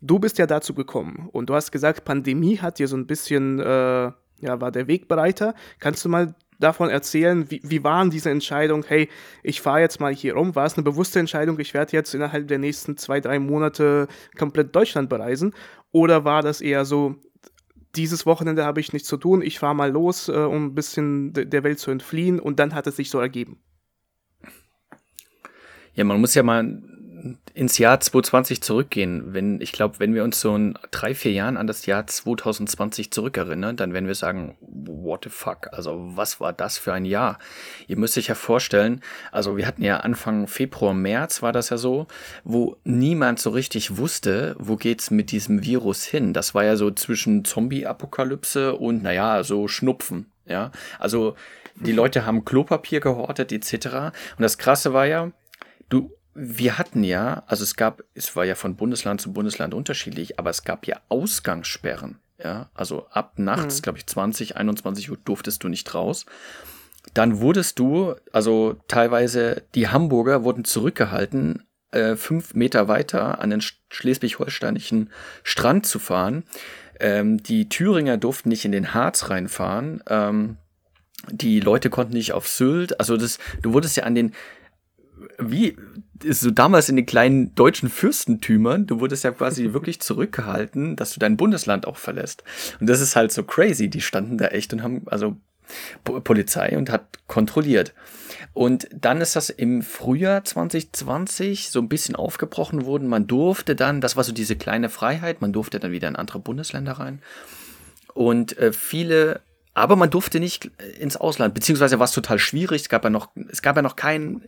[0.00, 3.60] Du bist ja dazu gekommen und du hast gesagt, Pandemie hat dir so ein bisschen
[3.60, 5.54] äh, ja, war der Wegbereiter.
[5.78, 9.08] Kannst du mal davon erzählen, wie, wie waren diese Entscheidungen, hey,
[9.42, 10.54] ich fahre jetzt mal hier rum?
[10.54, 14.74] War es eine bewusste Entscheidung, ich werde jetzt innerhalb der nächsten zwei, drei Monate komplett
[14.74, 15.54] Deutschland bereisen?
[15.92, 17.16] Oder war das eher so,
[17.96, 21.32] dieses Wochenende habe ich nichts zu tun, ich fahre mal los, äh, um ein bisschen
[21.32, 23.58] der Welt zu entfliehen und dann hat es sich so ergeben?
[25.94, 26.82] Ja, man muss ja mal
[27.54, 31.56] ins Jahr 2020 zurückgehen, wenn, ich glaube, wenn wir uns so in drei, vier Jahren
[31.56, 35.68] an das Jahr 2020 zurückerinnern, dann werden wir sagen, what the fuck?
[35.72, 37.38] Also, was war das für ein Jahr?
[37.86, 39.02] Ihr müsst euch ja vorstellen,
[39.32, 42.06] also wir hatten ja Anfang Februar, März war das ja so,
[42.44, 46.32] wo niemand so richtig wusste, wo geht's mit diesem Virus hin.
[46.32, 50.70] Das war ja so zwischen Zombie-Apokalypse und, naja, so Schnupfen, ja.
[50.98, 51.34] Also,
[51.76, 54.12] die Leute haben Klopapier gehortet, etc.
[54.36, 55.30] Und das Krasse war ja,
[55.88, 60.38] du, wir hatten ja, also es gab, es war ja von Bundesland zu Bundesland unterschiedlich,
[60.38, 62.18] aber es gab ja Ausgangssperren.
[62.42, 63.82] Ja, also ab nachts, mhm.
[63.82, 66.24] glaube ich, 20, 21 Uhr durftest du nicht raus.
[67.12, 73.62] Dann wurdest du, also teilweise die Hamburger wurden zurückgehalten, äh, fünf Meter weiter an den
[73.90, 75.10] schleswig-holsteinischen
[75.42, 76.44] Strand zu fahren.
[76.98, 80.02] Ähm, die Thüringer durften nicht in den Harz reinfahren.
[80.08, 80.56] Ähm,
[81.30, 83.00] die Leute konnten nicht auf Sylt.
[83.00, 84.32] Also das, du wurdest ja an den,
[85.38, 85.76] wie
[86.22, 91.20] so damals in den kleinen deutschen Fürstentümern, du wurdest ja quasi wirklich zurückgehalten, dass du
[91.20, 92.44] dein Bundesland auch verlässt.
[92.80, 93.88] Und das ist halt so crazy.
[93.88, 95.36] Die standen da echt und haben, also
[96.04, 97.94] Polizei und hat kontrolliert.
[98.52, 103.08] Und dann ist das im Frühjahr 2020 so ein bisschen aufgebrochen worden.
[103.08, 106.40] Man durfte dann, das war so diese kleine Freiheit, man durfte dann wieder in andere
[106.40, 107.22] Bundesländer rein.
[108.14, 112.82] Und äh, viele aber man durfte nicht ins Ausland, beziehungsweise war es total schwierig.
[112.82, 114.42] Es gab ja noch, es gab ja noch kein,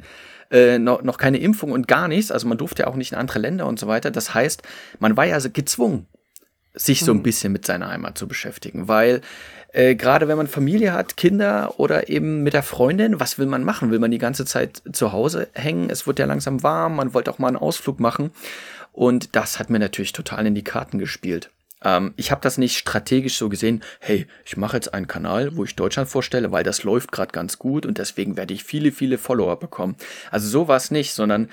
[0.52, 2.30] äh, noch, noch keine Impfung und gar nichts.
[2.30, 4.10] Also man durfte ja auch nicht in andere Länder und so weiter.
[4.10, 4.62] Das heißt,
[5.00, 6.06] man war ja gezwungen,
[6.74, 7.22] sich so ein mhm.
[7.22, 9.20] bisschen mit seiner Heimat zu beschäftigen, weil
[9.72, 13.64] äh, gerade wenn man Familie hat, Kinder oder eben mit der Freundin, was will man
[13.64, 13.90] machen?
[13.90, 15.90] Will man die ganze Zeit zu Hause hängen?
[15.90, 18.30] Es wird ja langsam warm, man wollte auch mal einen Ausflug machen
[18.92, 21.50] und das hat mir natürlich total in die Karten gespielt.
[21.84, 25.64] Ähm, ich habe das nicht strategisch so gesehen, hey, ich mache jetzt einen Kanal, wo
[25.64, 29.18] ich Deutschland vorstelle, weil das läuft gerade ganz gut und deswegen werde ich viele, viele
[29.18, 29.96] Follower bekommen.
[30.30, 31.48] Also so war nicht, sondern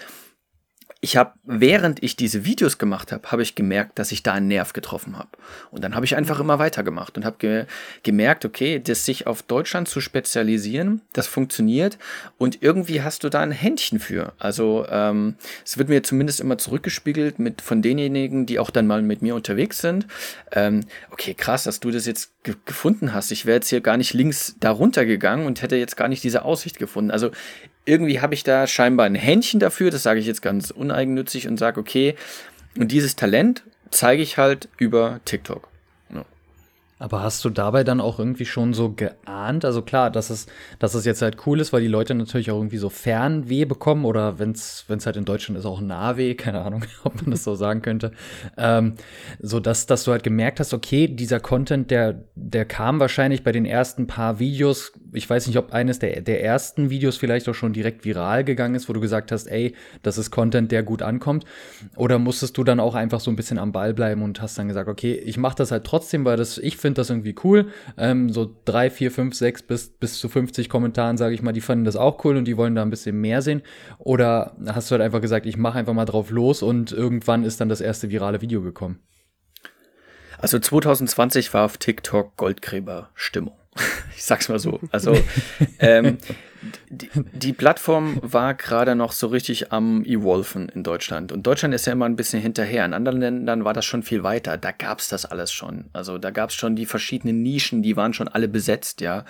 [1.02, 4.50] ich habe, während ich diese Videos gemacht habe, habe ich gemerkt, dass ich da einen
[4.50, 5.30] Nerv getroffen habe.
[5.72, 7.66] Und dann habe ich einfach immer weitergemacht und habe ge
[8.04, 11.98] gemerkt, okay, das sich auf Deutschland zu spezialisieren, das funktioniert
[12.38, 14.34] und irgendwie hast du da ein Händchen für.
[14.40, 15.36] Also ähm,
[15.66, 19.36] es wird mir zumindest immer zurückgespiegelt mit von denjenigen, die auch dann mal mit mir
[19.36, 20.06] unterwegs sind.
[20.52, 20.82] Ähm,
[21.12, 23.32] okay, krass, dass du das jetzt ge gefunden hast.
[23.32, 26.44] Ich wäre jetzt hier gar nicht links darunter gegangen und hätte jetzt gar nicht diese
[26.44, 27.12] Aussicht gefunden.
[27.12, 27.32] Also
[27.90, 31.58] irgendwie habe ich da scheinbar ein Händchen dafür, das sage ich jetzt ganz uneigennützig und
[31.58, 32.16] sage, okay,
[32.78, 35.69] und dieses Talent zeige ich halt über TikTok.
[37.00, 39.64] Aber hast du dabei dann auch irgendwie schon so geahnt?
[39.64, 40.48] Also klar, dass es,
[40.80, 44.04] dass es jetzt halt cool ist, weil die Leute natürlich auch irgendwie so Fernweh bekommen
[44.04, 47.56] oder wenn es halt in Deutschland ist, auch Nahweh, keine Ahnung, ob man das so
[47.56, 48.12] sagen könnte.
[48.58, 48.96] Ähm,
[49.40, 53.54] so dass, dass du halt gemerkt hast, okay, dieser Content, der, der kam wahrscheinlich bei
[53.54, 57.54] den ersten paar Videos ich weiß nicht, ob eines der, der ersten Videos vielleicht auch
[57.54, 61.02] schon direkt viral gegangen ist, wo du gesagt hast, ey, das ist Content, der gut
[61.02, 61.46] ankommt.
[61.96, 64.68] Oder musstest du dann auch einfach so ein bisschen am Ball bleiben und hast dann
[64.68, 67.68] gesagt, okay, ich mache das halt trotzdem, weil das, ich finde das irgendwie cool.
[67.98, 71.62] Ähm, so drei, vier, fünf, sechs bis, bis zu 50 Kommentaren, sage ich mal, die
[71.62, 73.62] fanden das auch cool und die wollen da ein bisschen mehr sehen.
[73.98, 77.62] Oder hast du halt einfach gesagt, ich mache einfach mal drauf los und irgendwann ist
[77.62, 79.00] dann das erste virale Video gekommen?
[80.38, 83.56] Also 2020 war auf TikTok Goldgräber-Stimmung.
[84.16, 84.82] Ich sag's mal so.
[84.92, 85.16] Also
[85.80, 86.18] ähm,
[86.90, 91.32] die, die, Plattform war gerade noch so richtig am Evolven in Deutschland.
[91.32, 92.86] Und Deutschland ist ja immer ein bisschen hinterher.
[92.86, 94.58] In anderen Ländern war das schon viel weiter.
[94.58, 95.86] Da gab's das alles schon.
[95.94, 99.24] Also da gab's schon die verschiedenen Nischen, die waren schon alle besetzt, ja.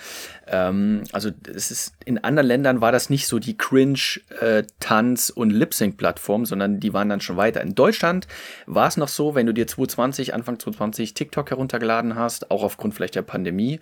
[0.47, 5.51] Ähm, also es ist, in anderen Ländern war das nicht so die Cringe-Tanz- äh, und
[5.51, 7.61] Lip-Sync-Plattform, sondern die waren dann schon weiter.
[7.61, 8.27] In Deutschland
[8.65, 12.95] war es noch so, wenn du dir 2020, Anfang 2020 TikTok heruntergeladen hast, auch aufgrund
[12.95, 13.79] vielleicht der Pandemie,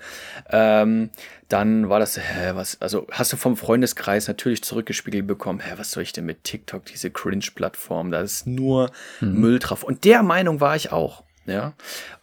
[0.50, 1.10] ähm,
[1.50, 5.92] dann war das, hä, was, also hast du vom Freundeskreis natürlich zurückgespiegelt bekommen, hä, was
[5.92, 9.40] soll ich denn mit TikTok, diese Cringe-Plattform, da ist nur mhm.
[9.40, 9.84] Müll drauf.
[9.84, 11.24] Und der Meinung war ich auch.
[11.48, 11.72] Ja,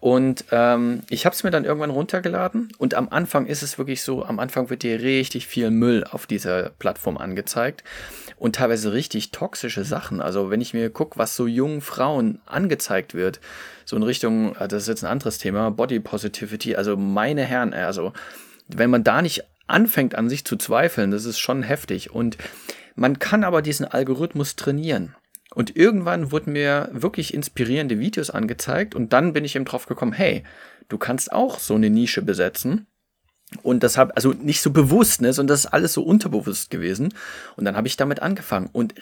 [0.01, 4.03] und ähm, ich habe es mir dann irgendwann runtergeladen und am Anfang ist es wirklich
[4.03, 7.85] so, am Anfang wird dir richtig viel Müll auf dieser Plattform angezeigt
[8.37, 10.21] und teilweise richtig toxische Sachen.
[10.21, 13.41] Also wenn ich mir gucke, was so jungen Frauen angezeigt wird,
[13.87, 17.73] so in Richtung, äh, das ist jetzt ein anderes Thema, Body Positivity, also meine Herren,
[17.73, 18.13] also
[18.69, 22.11] wenn man da nicht anfängt an sich zu zweifeln, das ist schon heftig.
[22.11, 22.37] Und
[22.95, 25.15] man kann aber diesen Algorithmus trainieren.
[25.55, 30.13] Und irgendwann wurden mir wirklich inspirierende Videos angezeigt und dann bin ich eben drauf gekommen,
[30.13, 30.43] hey,
[30.89, 32.87] du kannst auch so eine Nische besetzen.
[33.63, 37.15] Und das habe also nicht so bewusst, ne, sondern das ist alles so unterbewusst gewesen.
[37.57, 38.69] Und dann habe ich damit angefangen.
[38.73, 38.95] Und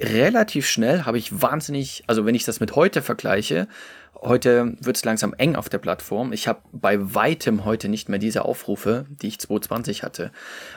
[0.00, 3.68] relativ schnell habe ich wahnsinnig, also wenn ich das mit heute vergleiche,
[4.14, 6.32] heute wird es langsam eng auf der Plattform.
[6.32, 10.32] Ich habe bei weitem heute nicht mehr diese Aufrufe, die ich 2020 hatte.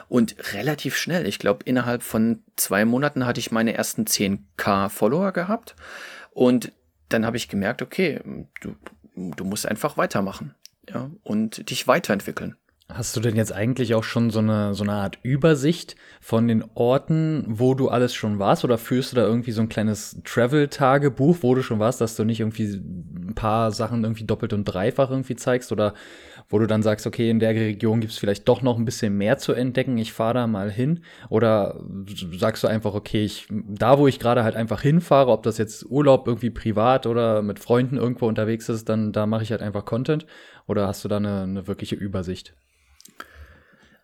[0.08, 5.32] Und relativ schnell, ich glaube, innerhalb von zwei Monaten hatte ich meine ersten 10k Follower
[5.32, 5.76] gehabt.
[6.32, 6.72] Und
[7.08, 8.20] dann habe ich gemerkt, okay,
[8.60, 8.74] du,
[9.14, 10.54] du musst einfach weitermachen
[10.88, 12.56] ja, und dich weiterentwickeln.
[12.90, 16.62] Hast du denn jetzt eigentlich auch schon so eine, so eine Art Übersicht von den
[16.74, 18.62] Orten, wo du alles schon warst?
[18.62, 22.24] Oder führst du da irgendwie so ein kleines Travel-Tagebuch, wo du schon warst, dass du
[22.24, 25.72] nicht irgendwie ein paar Sachen irgendwie doppelt und dreifach irgendwie zeigst?
[25.72, 25.94] Oder
[26.50, 29.16] wo du dann sagst, okay, in der Region gibt es vielleicht doch noch ein bisschen
[29.16, 31.00] mehr zu entdecken, ich fahre da mal hin?
[31.30, 31.80] Oder
[32.38, 35.86] sagst du einfach, okay, ich, da wo ich gerade halt einfach hinfahre, ob das jetzt
[35.86, 39.86] Urlaub irgendwie privat oder mit Freunden irgendwo unterwegs ist, dann da mache ich halt einfach
[39.86, 40.26] Content?
[40.66, 42.54] Oder hast du da eine, eine wirkliche Übersicht?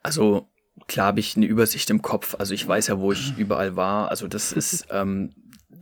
[0.02, 0.48] Also
[0.86, 2.36] klar habe ich eine Übersicht im Kopf.
[2.38, 4.10] Also ich weiß ja, wo ich überall war.
[4.10, 5.34] Also das ist, ähm,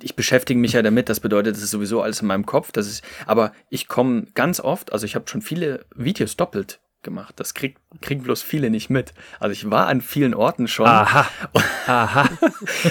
[0.03, 1.09] ich beschäftige mich ja damit.
[1.09, 2.73] Das bedeutet, das ist sowieso alles in meinem Kopf.
[2.73, 4.93] Das ist, aber ich komme ganz oft.
[4.93, 7.35] Also ich habe schon viele Videos doppelt gemacht.
[7.37, 9.15] Das krieg, kriegen bloß viele nicht mit.
[9.41, 10.87] Also ich war an vielen Orten schon.
[10.87, 11.29] Aha.
[11.87, 12.29] Aha.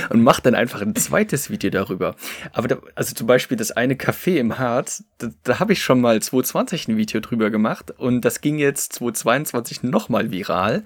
[0.09, 2.15] und mache dann einfach ein zweites Video darüber.
[2.53, 6.01] Aber da, also zum Beispiel das eine Café im Harz, da, da habe ich schon
[6.01, 10.83] mal 2020 ein Video drüber gemacht und das ging jetzt 2022 nochmal viral.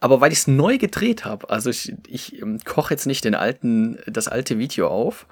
[0.00, 3.36] Aber weil ich es neu gedreht habe, also ich, ich ähm, koche jetzt nicht den
[3.36, 5.26] alten, das alte Video auf,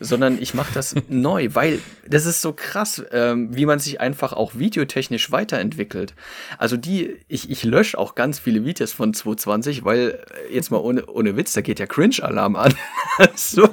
[0.00, 4.32] sondern ich mache das neu, weil das ist so krass, ähm, wie man sich einfach
[4.32, 6.14] auch videotechnisch weiterentwickelt.
[6.58, 10.78] Also die, ich, ich lösche auch ganz viele Videos von 220, weil äh, jetzt mal
[10.78, 12.74] ohne, ohne Witz, da geht ja Cringe-Alarm an.
[13.18, 13.68] also,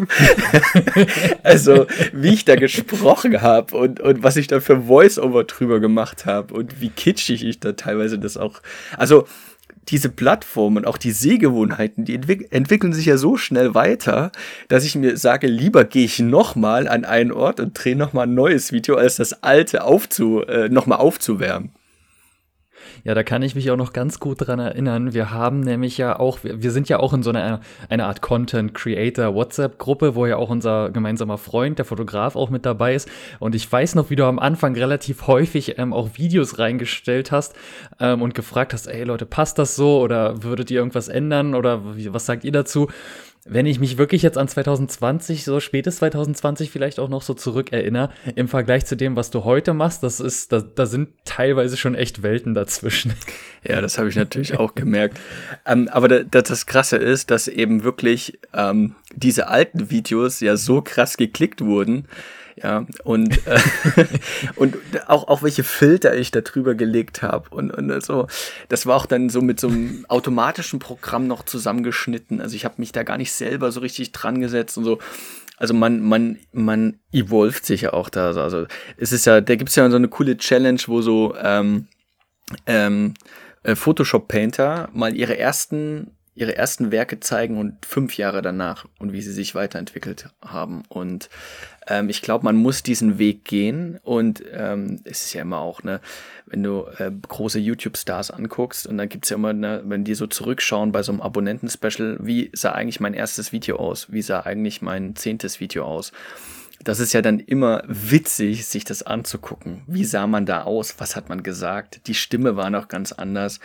[1.43, 6.25] also, wie ich da gesprochen habe und, und was ich da für Voice-Over drüber gemacht
[6.25, 8.61] habe und wie kitschig ich da teilweise das auch.
[8.97, 9.27] Also,
[9.89, 14.31] diese Plattformen, auch die Sehgewohnheiten, die entwick entwickeln sich ja so schnell weiter,
[14.67, 18.33] dass ich mir sage, lieber gehe ich nochmal an einen Ort und drehe nochmal ein
[18.33, 21.71] neues Video, als das alte aufzu, äh, nochmal aufzuwärmen.
[23.03, 25.13] Ja, da kann ich mich auch noch ganz gut dran erinnern.
[25.13, 28.73] Wir haben nämlich ja auch, wir sind ja auch in so einer eine Art Content
[28.73, 33.09] Creator WhatsApp Gruppe, wo ja auch unser gemeinsamer Freund, der Fotograf, auch mit dabei ist.
[33.39, 37.55] Und ich weiß noch, wie du am Anfang relativ häufig ähm, auch Videos reingestellt hast
[37.99, 41.81] ähm, und gefragt hast, ey Leute, passt das so oder würdet ihr irgendwas ändern oder
[41.83, 42.87] was sagt ihr dazu?
[43.49, 48.09] Wenn ich mich wirklich jetzt an 2020, so spätes 2020 vielleicht auch noch so zurückerinnere,
[48.35, 51.95] im Vergleich zu dem, was du heute machst, das ist, da, da sind teilweise schon
[51.95, 53.13] echt Welten dazwischen.
[53.63, 55.19] Ja, das habe ich natürlich auch gemerkt.
[55.65, 60.81] Ähm, aber da, das Krasse ist, dass eben wirklich ähm, diese alten Videos ja so
[60.81, 62.05] krass geklickt wurden,
[62.61, 63.59] ja, und, äh,
[64.55, 64.75] und
[65.07, 67.49] auch, auch welche Filter ich da drüber gelegt habe.
[67.49, 68.27] Und, und so,
[68.69, 72.41] das war auch dann so mit so einem automatischen Programm noch zusammengeschnitten.
[72.41, 74.99] Also ich habe mich da gar nicht selber so richtig dran gesetzt und so.
[75.57, 78.27] Also man, man, man evolvt sich ja auch da.
[78.31, 78.65] Also
[78.97, 81.87] es ist ja, da gibt's ja so eine coole Challenge, wo so, ähm,
[82.65, 83.13] ähm,
[83.63, 89.11] äh, Photoshop Painter mal ihre ersten ihre ersten Werke zeigen und fünf Jahre danach und
[89.11, 90.83] wie sie sich weiterentwickelt haben.
[90.87, 91.29] Und
[91.87, 93.99] ähm, ich glaube, man muss diesen Weg gehen.
[94.03, 95.99] Und ähm, es ist ja immer auch, ne,
[96.45, 100.27] wenn du äh, große YouTube-Stars anguckst und dann gibt's ja immer, ne, wenn die so
[100.27, 104.11] zurückschauen bei so einem Abonnenten-Special, wie sah eigentlich mein erstes Video aus?
[104.11, 106.11] Wie sah eigentlich mein zehntes Video aus?
[106.87, 109.81] Das ist ja dann immer witzig, sich das anzugucken.
[109.87, 110.95] Wie sah man da aus?
[110.99, 112.07] Was hat man gesagt?
[112.07, 113.59] Die Stimme war noch ganz anders.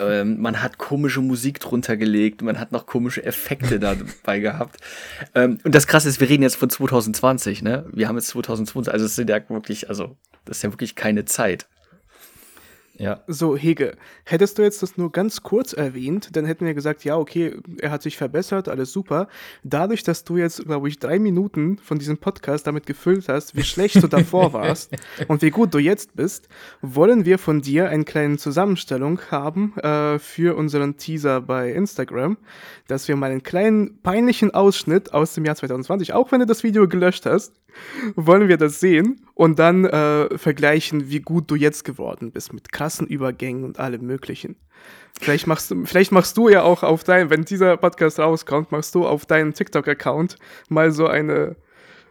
[0.00, 2.40] Ähm, man hat komische Musik drunter gelegt.
[2.40, 4.80] Man hat noch komische Effekte dabei gehabt.
[5.34, 7.84] Ähm, und das Krasse ist, wir reden jetzt von 2020, ne?
[7.92, 11.26] Wir haben jetzt 2020, also es sind ja wirklich, also das ist ja wirklich keine
[11.26, 11.66] Zeit.
[12.96, 13.22] Ja.
[13.26, 17.16] So, Hege, hättest du jetzt das nur ganz kurz erwähnt, dann hätten wir gesagt, ja,
[17.16, 19.28] okay, er hat sich verbessert, alles super.
[19.64, 23.64] Dadurch, dass du jetzt, glaube ich, drei Minuten von diesem Podcast damit gefüllt hast, wie
[23.64, 24.92] schlecht du davor warst
[25.28, 26.48] und wie gut du jetzt bist,
[26.82, 32.36] wollen wir von dir eine kleine Zusammenstellung haben äh, für unseren Teaser bei Instagram,
[32.86, 36.62] dass wir mal einen kleinen peinlichen Ausschnitt aus dem Jahr 2020, auch wenn du das
[36.62, 37.54] Video gelöscht hast,
[38.16, 42.72] wollen wir das sehen und dann äh, vergleichen, wie gut du jetzt geworden bist mit
[42.72, 44.56] krassen Übergängen und allem Möglichen.
[45.20, 48.94] Vielleicht machst du, vielleicht machst du ja auch auf dein, wenn dieser Podcast rauskommt, machst
[48.94, 50.36] du auf deinem TikTok-Account
[50.68, 51.56] mal so eine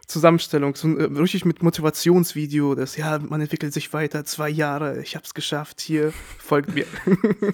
[0.06, 5.16] Zusammenstellung, so äh, richtig mit Motivationsvideo, das ja, man entwickelt sich weiter, zwei Jahre, ich
[5.16, 6.86] hab's geschafft, hier, folgt mir.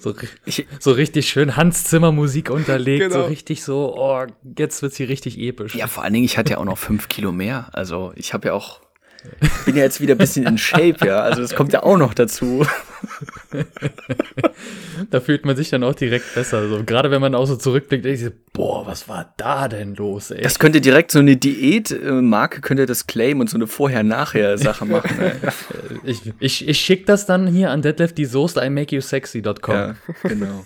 [0.00, 0.14] so,
[0.80, 3.22] so, richtig schön Hans Zimmer Musik unterlegt, genau.
[3.22, 4.26] so richtig so, oh,
[4.58, 5.74] jetzt wird's hier richtig episch.
[5.74, 8.48] Ja, vor allen Dingen, ich hatte ja auch noch fünf Kilo mehr, also ich habe
[8.48, 8.80] ja auch
[9.66, 11.20] bin ja jetzt wieder ein bisschen in Shape, ja.
[11.20, 12.66] Also das kommt ja auch noch dazu.
[15.10, 16.68] da fühlt man sich dann auch direkt besser.
[16.68, 20.30] So, gerade wenn man auch so zurückblickt, denkt sich, boah, was war da denn los,
[20.30, 20.42] ey?
[20.42, 25.18] Das könnte direkt so eine Diätmarke könnte das claimen und so eine Vorher-Nachher-Sache machen.
[26.04, 29.74] ich ich, ich schicke das dann hier an Deadlift die Soße I make you sexy.com.
[29.74, 30.64] Ja, genau.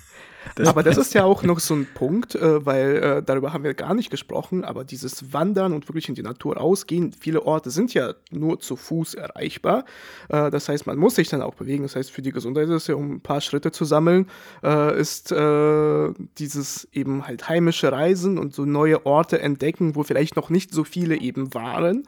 [0.67, 3.75] Aber das ist ja auch noch so ein Punkt, äh, weil äh, darüber haben wir
[3.75, 7.93] gar nicht gesprochen, aber dieses Wandern und wirklich in die Natur rausgehen, viele Orte sind
[7.93, 9.85] ja nur zu Fuß erreichbar.
[10.29, 11.83] Äh, das heißt, man muss sich dann auch bewegen.
[11.83, 14.29] Das heißt, für die Gesundheit ist es ja, um ein paar Schritte zu sammeln,
[14.63, 20.37] äh, ist äh, dieses eben halt heimische Reisen und so neue Orte entdecken, wo vielleicht
[20.37, 22.05] noch nicht so viele eben waren.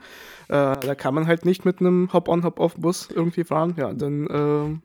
[0.49, 3.75] Äh, da kann man halt nicht mit einem Hop-on, Hop-off-Bus irgendwie fahren.
[3.77, 4.83] Ja, dann.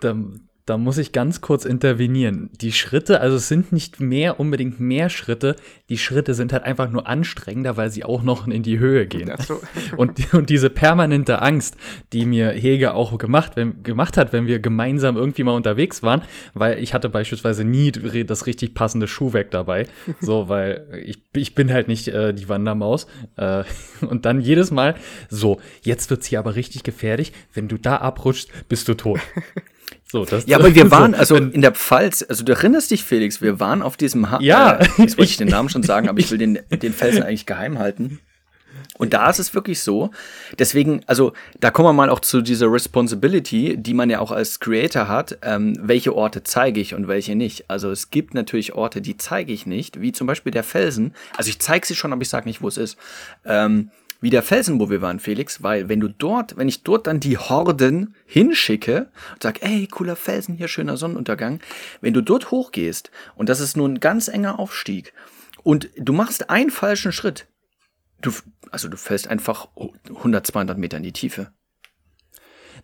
[0.00, 2.50] dann da muss ich ganz kurz intervenieren.
[2.60, 5.56] Die Schritte, also es sind nicht mehr unbedingt mehr Schritte,
[5.88, 9.32] die Schritte sind halt einfach nur anstrengender, weil sie auch noch in die Höhe gehen.
[9.46, 9.60] So.
[9.96, 11.76] Und, und diese permanente Angst,
[12.12, 16.22] die mir Hege auch gemacht, wenn, gemacht hat, wenn wir gemeinsam irgendwie mal unterwegs waren,
[16.54, 19.86] weil ich hatte beispielsweise nie das richtig passende Schuhwerk dabei,
[20.20, 23.06] so, weil ich, ich bin halt nicht äh, die Wandermaus.
[23.36, 23.64] Äh,
[24.08, 24.94] und dann jedes Mal,
[25.28, 29.20] so, jetzt wird's hier aber richtig gefährlich, wenn du da abrutschst, bist du tot.
[30.12, 33.40] So, das, ja, aber wir waren, also in der Pfalz, also du erinnerst dich, Felix,
[33.40, 36.18] wir waren auf diesem, ha ja, äh, jetzt wollte ich den Namen schon sagen, aber
[36.18, 38.20] ich will den, den Felsen eigentlich geheim halten.
[38.98, 40.10] Und da ist es wirklich so.
[40.58, 44.60] Deswegen, also da kommen wir mal auch zu dieser Responsibility, die man ja auch als
[44.60, 45.38] Creator hat.
[45.40, 47.70] Ähm, welche Orte zeige ich und welche nicht?
[47.70, 51.14] Also es gibt natürlich Orte, die zeige ich nicht, wie zum Beispiel der Felsen.
[51.38, 52.98] Also ich zeige sie schon, aber ich sage nicht, wo es ist.
[53.46, 53.90] Ähm,
[54.22, 57.20] wie der Felsen, wo wir waren, Felix, weil wenn du dort, wenn ich dort dann
[57.20, 61.60] die Horden hinschicke und sag, ey, cooler Felsen, hier schöner Sonnenuntergang,
[62.00, 65.12] wenn du dort hochgehst und das ist nur ein ganz enger Aufstieg
[65.64, 67.48] und du machst einen falschen Schritt,
[68.22, 68.32] du,
[68.70, 69.68] also du fällst einfach
[70.08, 71.52] 100, 200 Meter in die Tiefe.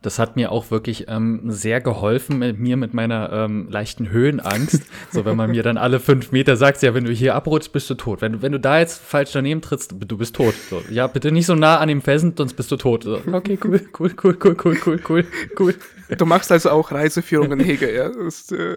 [0.02, 4.82] Das hat mir auch wirklich ähm, sehr geholfen mit mir mit meiner ähm, leichten Höhenangst.
[5.10, 7.90] so, wenn man mir dann alle fünf Meter sagt, ja, wenn du hier abrutschst, bist
[7.90, 8.22] du tot.
[8.22, 10.54] Wenn du, wenn du da jetzt falsch daneben trittst, du bist tot.
[10.70, 13.04] So, ja, bitte nicht so nah an dem Felsen, sonst bist du tot.
[13.04, 15.24] So, okay, cool, cool, cool, cool, cool, cool, cool,
[15.58, 15.74] cool.
[16.16, 18.08] Du machst also auch Reiseführungen, Hege, ja?
[18.08, 18.76] Das, äh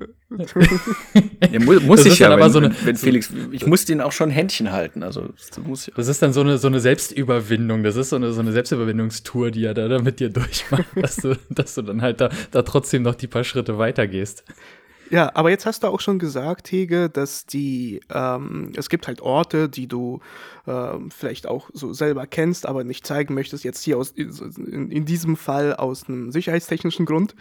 [1.51, 3.99] ja, mu muss das ich ja, aber wenn, so eine, wenn Felix, ich muss den
[3.99, 6.79] auch schon Händchen halten, also das muss ich Das ist dann so eine, so eine
[6.79, 10.85] Selbstüberwindung, das ist so eine, so eine Selbstüberwindungstour, die er da, da mit dir durchmacht,
[11.11, 14.43] dass du, dass du dann halt da, da trotzdem noch die paar Schritte weitergehst.
[15.09, 19.19] Ja, aber jetzt hast du auch schon gesagt, Hege, dass die, ähm, es gibt halt
[19.19, 20.21] Orte, die du
[20.65, 25.03] ähm, vielleicht auch so selber kennst, aber nicht zeigen möchtest, jetzt hier aus, in, in
[25.03, 27.35] diesem Fall aus einem sicherheitstechnischen Grund.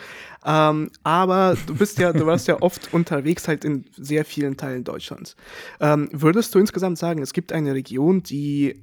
[0.45, 4.83] Ähm, aber du bist ja, du warst ja oft unterwegs halt in sehr vielen Teilen
[4.83, 5.37] Deutschlands.
[5.79, 8.83] Ähm, würdest du insgesamt sagen, es gibt eine Region, die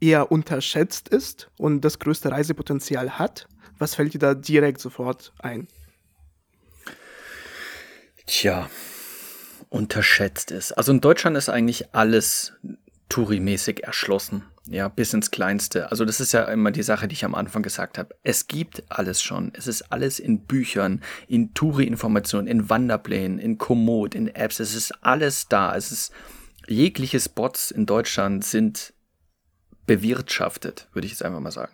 [0.00, 3.46] eher unterschätzt ist und das größte Reisepotenzial hat?
[3.78, 5.68] Was fällt dir da direkt sofort ein?
[8.26, 8.68] Tja,
[9.68, 10.72] unterschätzt ist.
[10.72, 12.54] Also in Deutschland ist eigentlich alles
[13.08, 14.44] Touri-mäßig erschlossen.
[14.68, 15.92] Ja, bis ins Kleinste.
[15.92, 18.16] Also das ist ja immer die Sache, die ich am Anfang gesagt habe.
[18.24, 19.52] Es gibt alles schon.
[19.54, 24.58] Es ist alles in Büchern, in Touri-Informationen, in Wanderplänen, in Komoot, in Apps.
[24.58, 25.76] Es ist alles da.
[25.76, 26.12] Es ist
[26.66, 28.92] jegliche Spots in Deutschland sind
[29.86, 31.72] bewirtschaftet, würde ich jetzt einfach mal sagen.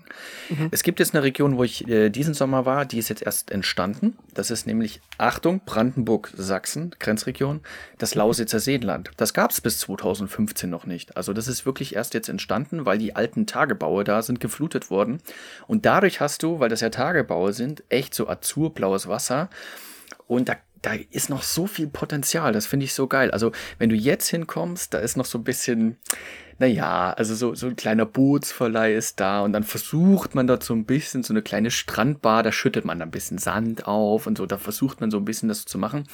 [0.51, 0.69] Mhm.
[0.71, 3.51] Es gibt jetzt eine Region, wo ich äh, diesen Sommer war, die ist jetzt erst
[3.51, 4.17] entstanden.
[4.35, 7.61] Das ist nämlich, Achtung, Brandenburg-Sachsen, Grenzregion,
[7.99, 9.11] das Lausitzer Seenland.
[9.17, 11.17] Das gab es bis 2015 noch nicht.
[11.17, 15.21] Also das ist wirklich erst jetzt entstanden, weil die alten Tagebaue da sind geflutet worden.
[15.67, 19.49] Und dadurch hast du, weil das ja Tagebaue sind, echt so azurblaues Wasser.
[20.27, 22.53] Und da da ist noch so viel Potenzial.
[22.53, 23.31] Das finde ich so geil.
[23.31, 25.97] Also, wenn du jetzt hinkommst, da ist noch so ein bisschen,
[26.63, 30.73] naja, also so, so ein kleiner Bootsverleih ist da und dann versucht man dort so
[30.75, 34.47] ein bisschen so eine kleine Strandbar, da schüttet man ein bisschen Sand auf und so,
[34.47, 36.05] da versucht man so ein bisschen das zu machen.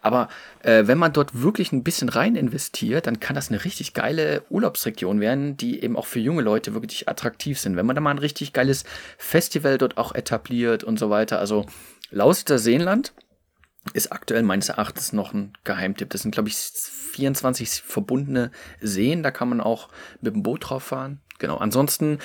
[0.00, 0.28] Aber
[0.62, 4.44] äh, wenn man dort wirklich ein bisschen rein investiert, dann kann das eine richtig geile
[4.48, 7.76] Urlaubsregion werden, die eben auch für junge Leute wirklich attraktiv sind.
[7.76, 8.84] Wenn man da mal ein richtig geiles
[9.18, 11.38] Festival dort auch etabliert und so weiter.
[11.38, 11.66] Also
[12.10, 13.12] Lausitzer Seenland
[13.94, 16.10] ist aktuell meines Erachtens noch ein Geheimtipp.
[16.10, 19.22] Das sind, glaube ich, 24 verbundene Seen.
[19.22, 19.88] Da kann man auch
[20.20, 21.20] mit dem Boot drauf fahren.
[21.38, 21.56] Genau.
[21.56, 22.18] Ansonsten,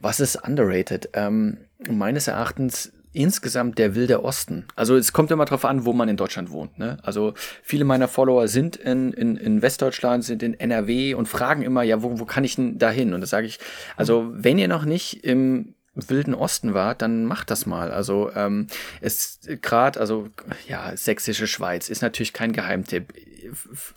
[0.00, 1.10] was ist underrated?
[1.14, 1.58] Ähm,
[1.88, 4.66] meines Erachtens insgesamt der wilde Osten.
[4.76, 6.78] Also es kommt immer darauf an, wo man in Deutschland wohnt.
[6.78, 6.98] Ne?
[7.02, 11.82] Also viele meiner Follower sind in, in, in Westdeutschland, sind in NRW und fragen immer,
[11.82, 13.12] ja, wo, wo kann ich denn da hin?
[13.12, 13.58] Und das sage ich,
[13.96, 15.74] also wenn ihr noch nicht im
[16.08, 17.90] Wilden Osten wart, dann macht das mal.
[17.90, 18.68] Also ähm,
[19.00, 20.28] es gerade, also
[20.68, 23.12] ja, sächsische Schweiz ist natürlich kein Geheimtipp.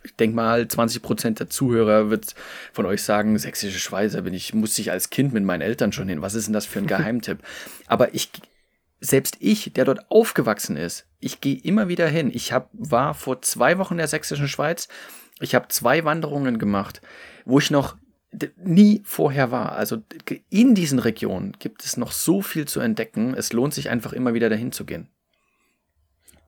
[0.04, 2.34] Ich denke mal, 20 Prozent der Zuhörer wird
[2.72, 5.92] von euch sagen, sächsische Schweiz, da bin ich, muss ich als Kind mit meinen Eltern
[5.92, 6.22] schon hin.
[6.22, 7.40] Was ist denn das für ein Geheimtipp?
[7.88, 8.32] Aber ich,
[9.00, 12.32] selbst ich, der dort aufgewachsen ist, ich gehe immer wieder hin.
[12.34, 14.88] Ich hab, war vor zwei Wochen in der sächsischen Schweiz.
[15.40, 17.02] Ich habe zwei Wanderungen gemacht,
[17.46, 17.96] wo ich noch
[18.58, 19.74] nie vorher war.
[19.74, 19.98] Also
[20.50, 23.34] in diesen Regionen gibt es noch so viel zu entdecken.
[23.36, 25.10] Es lohnt sich einfach immer wieder dahin zu gehen.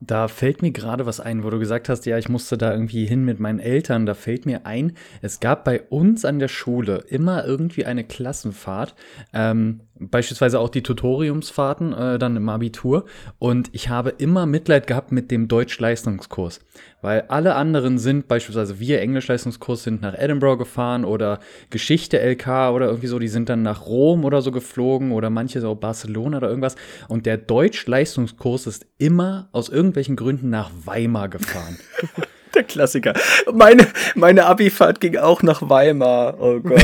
[0.00, 3.06] Da fällt mir gerade was ein, wo du gesagt hast, ja, ich musste da irgendwie
[3.06, 4.04] hin mit meinen Eltern.
[4.04, 8.94] Da fällt mir ein, es gab bei uns an der Schule immer irgendwie eine Klassenfahrt,
[9.32, 13.04] ähm, beispielsweise auch die Tutoriumsfahrten äh, dann im Abitur.
[13.38, 16.60] Und ich habe immer Mitleid gehabt mit dem Deutschleistungskurs,
[17.02, 21.40] weil alle anderen sind, beispielsweise wir Englischleistungskurs sind nach Edinburgh gefahren oder
[21.70, 25.60] Geschichte LK oder irgendwie so, die sind dann nach Rom oder so geflogen oder manche
[25.60, 26.76] so Barcelona oder irgendwas.
[27.08, 31.78] Und der Deutschleistungskurs ist immer aus irgendwelchen Gründen nach Weimar gefahren.
[32.56, 33.12] Der Klassiker.
[33.52, 36.40] Meine, meine Abifahrt ging auch nach Weimar.
[36.40, 36.82] Oh Gott.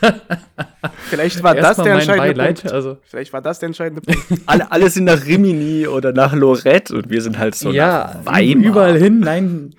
[1.08, 2.72] Vielleicht war Erst das der entscheidende Beileid, Punkt.
[2.72, 2.98] Also.
[3.04, 4.42] Vielleicht war das der entscheidende Punkt.
[4.46, 8.32] alle, alle sind nach Rimini oder nach Lorette und wir sind halt so ja, nach
[8.32, 8.64] Weimar.
[8.64, 9.20] Überall hin.
[9.20, 9.74] Nein,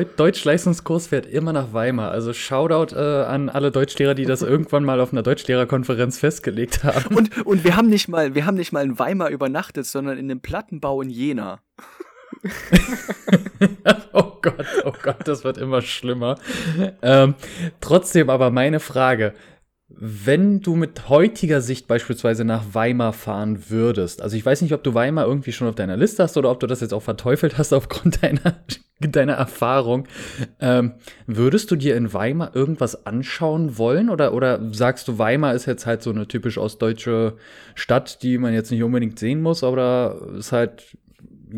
[0.00, 2.10] Deutsch-Leistungskurs fährt immer nach Weimar.
[2.10, 7.14] Also Shoutout äh, an alle Deutschlehrer, die das irgendwann mal auf einer Deutschlehrerkonferenz festgelegt haben.
[7.14, 10.28] Und, und wir haben nicht mal, wir haben nicht mal in Weimar übernachtet, sondern in
[10.28, 11.60] dem Plattenbau in Jena.
[14.12, 16.36] oh Gott, oh Gott, das wird immer schlimmer.
[17.00, 17.34] Ähm,
[17.80, 19.34] trotzdem aber meine Frage.
[19.94, 24.82] Wenn du mit heutiger Sicht beispielsweise nach Weimar fahren würdest, also ich weiß nicht, ob
[24.82, 27.58] du Weimar irgendwie schon auf deiner Liste hast oder ob du das jetzt auch verteufelt
[27.58, 28.56] hast aufgrund deiner,
[29.00, 30.08] deiner Erfahrung,
[30.60, 30.94] ähm,
[31.26, 35.84] würdest du dir in Weimar irgendwas anschauen wollen oder, oder sagst du, Weimar ist jetzt
[35.84, 37.36] halt so eine typisch ostdeutsche
[37.74, 40.96] Stadt, die man jetzt nicht unbedingt sehen muss, oder ist halt,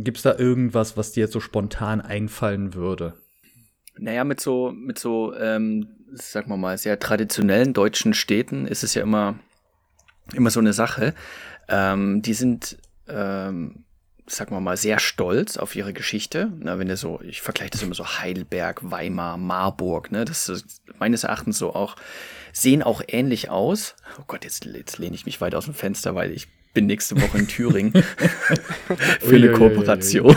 [0.03, 3.15] gibt es da irgendwas, was dir jetzt so spontan einfallen würde?
[3.97, 8.95] Naja, mit so, mit so, ähm, sagen wir mal, sehr traditionellen deutschen Städten ist es
[8.95, 9.39] ja immer,
[10.33, 11.15] immer so eine Sache.
[11.69, 12.77] Ähm, die sind,
[13.09, 13.85] ähm,
[14.27, 16.53] sagen wir mal, sehr stolz auf ihre Geschichte.
[16.59, 20.83] Na, wenn du so, ich vergleiche das immer so Heidelberg, Weimar, Marburg, ne, das ist
[20.99, 21.97] meines Erachtens so auch,
[22.53, 23.95] sehen auch ähnlich aus.
[24.19, 27.21] Oh Gott, jetzt, jetzt lehne ich mich weit aus dem Fenster, weil ich bin nächste
[27.21, 27.93] Woche in Thüringen
[29.21, 30.37] für eine Kooperation.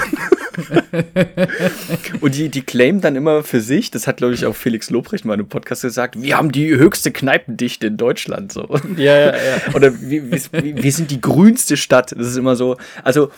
[2.21, 5.25] und die, die claimen dann immer für sich, das hat, glaube ich, auch Felix Lobrecht
[5.25, 8.51] mal in einem Podcast gesagt, wir haben die höchste Kneipendichte in Deutschland.
[8.51, 8.67] So.
[8.95, 9.61] Ja, ja, ja.
[9.73, 12.11] Oder wir, wir, wir sind die grünste Stadt.
[12.11, 12.77] Das ist immer so.
[13.03, 13.31] Also,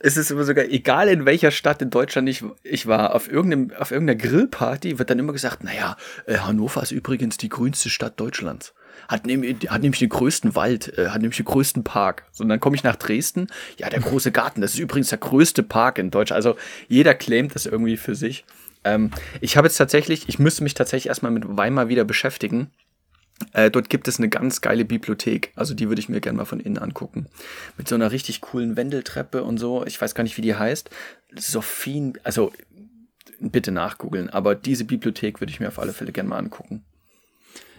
[0.00, 3.72] es ist immer sogar, egal in welcher Stadt in Deutschland ich, ich war, auf, irgendeinem,
[3.78, 5.96] auf irgendeiner Grillparty wird dann immer gesagt, naja,
[6.26, 8.74] äh, Hannover ist übrigens die grünste Stadt Deutschlands
[9.08, 12.24] hat, nämlich, hat nämlich den größten Wald, äh, hat nämlich den größten Park.
[12.30, 13.48] So, und dann komme ich nach Dresden,
[13.78, 16.36] ja, der große Garten, das ist übrigens der größte Park in Deutschland.
[16.36, 16.56] Also
[16.88, 18.44] jeder claimt das irgendwie für sich.
[18.84, 22.70] Ähm, ich habe jetzt tatsächlich, ich müsste mich tatsächlich erstmal mit Weimar wieder beschäftigen.
[23.52, 25.52] Äh, dort gibt es eine ganz geile Bibliothek.
[25.54, 27.28] Also die würde ich mir gerne mal von innen angucken.
[27.76, 29.86] Mit so einer richtig coolen Wendeltreppe und so.
[29.86, 30.90] Ich weiß gar nicht, wie die heißt.
[31.36, 32.52] Sophien, also
[33.40, 34.28] bitte nachgoogeln.
[34.28, 36.84] Aber diese Bibliothek würde ich mir auf alle Fälle gerne mal angucken.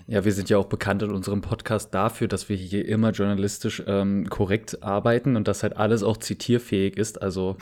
[0.10, 3.84] Ja, wir sind ja auch bekannt in unserem Podcast dafür, dass wir hier immer journalistisch
[3.86, 7.22] ähm, korrekt arbeiten und dass halt alles auch zitierfähig ist.
[7.22, 7.58] Also,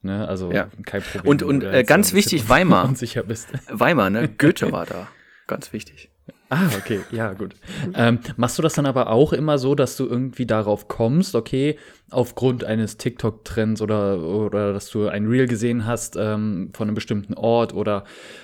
[0.00, 0.68] ne, also Ja.
[0.86, 1.28] kein Problem.
[1.28, 2.88] Und, und äh, ganz wichtig, Weimar.
[3.26, 3.48] Bist.
[3.70, 4.28] Weimar, ne?
[4.30, 5.08] Goethe war da.
[5.46, 6.09] Ganz wichtig.
[6.52, 7.54] Ah, okay, ja, gut.
[7.94, 11.78] Ähm, machst du das dann aber auch immer so, dass du irgendwie darauf kommst, okay,
[12.10, 17.34] aufgrund eines TikTok-Trends oder, oder dass du ein Reel gesehen hast ähm, von einem bestimmten
[17.34, 18.02] Ort oder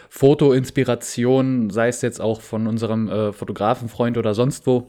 [0.09, 4.87] Fotoinspiration, sei es jetzt auch von unserem äh, Fotografenfreund oder sonst wo,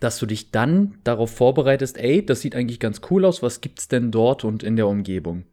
[0.00, 3.86] dass du dich dann darauf vorbereitest, ey, das sieht eigentlich ganz cool aus, was gibt's
[3.86, 5.44] denn dort und in der Umgebung?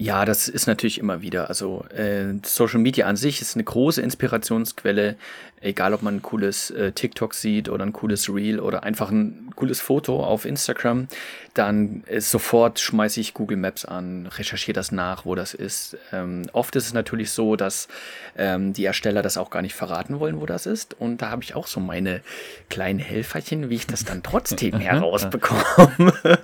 [0.00, 1.50] Ja, das ist natürlich immer wieder.
[1.50, 5.16] Also äh, Social Media an sich ist eine große Inspirationsquelle,
[5.60, 9.50] egal ob man ein cooles äh, TikTok sieht oder ein cooles Reel oder einfach ein
[9.56, 11.06] cooles Foto auf Instagram,
[11.52, 15.98] dann äh, sofort schmeiße ich Google Maps an, recherchiere das nach, wo das ist.
[16.12, 17.86] Ähm, oft ist es natürlich so, dass
[18.38, 20.98] ähm, die Ersteller das auch gar nicht verraten wollen, wo das ist.
[20.98, 22.22] Und da habe ich auch so meine
[22.70, 26.14] kleinen Helferchen, wie ich das dann trotzdem herausbekomme,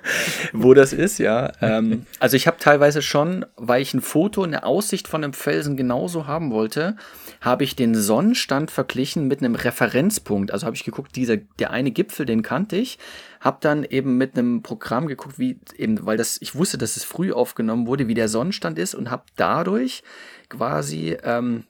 [0.53, 1.53] wo das ist, ja.
[1.63, 5.77] Ähm, also ich habe teilweise schon, weil ich ein Foto, eine Aussicht von einem Felsen
[5.77, 6.97] genauso haben wollte,
[7.41, 10.51] habe ich den Sonnenstand verglichen mit einem Referenzpunkt.
[10.53, 12.99] Also habe ich geguckt, dieser, der eine Gipfel, den kannte ich,
[13.41, 17.05] habe dann eben mit einem Programm geguckt, wie eben, weil das, ich wusste, dass es
[17.05, 20.03] früh aufgenommen wurde, wie der Sonnenstand ist und habe dadurch
[20.49, 21.65] quasi ähm,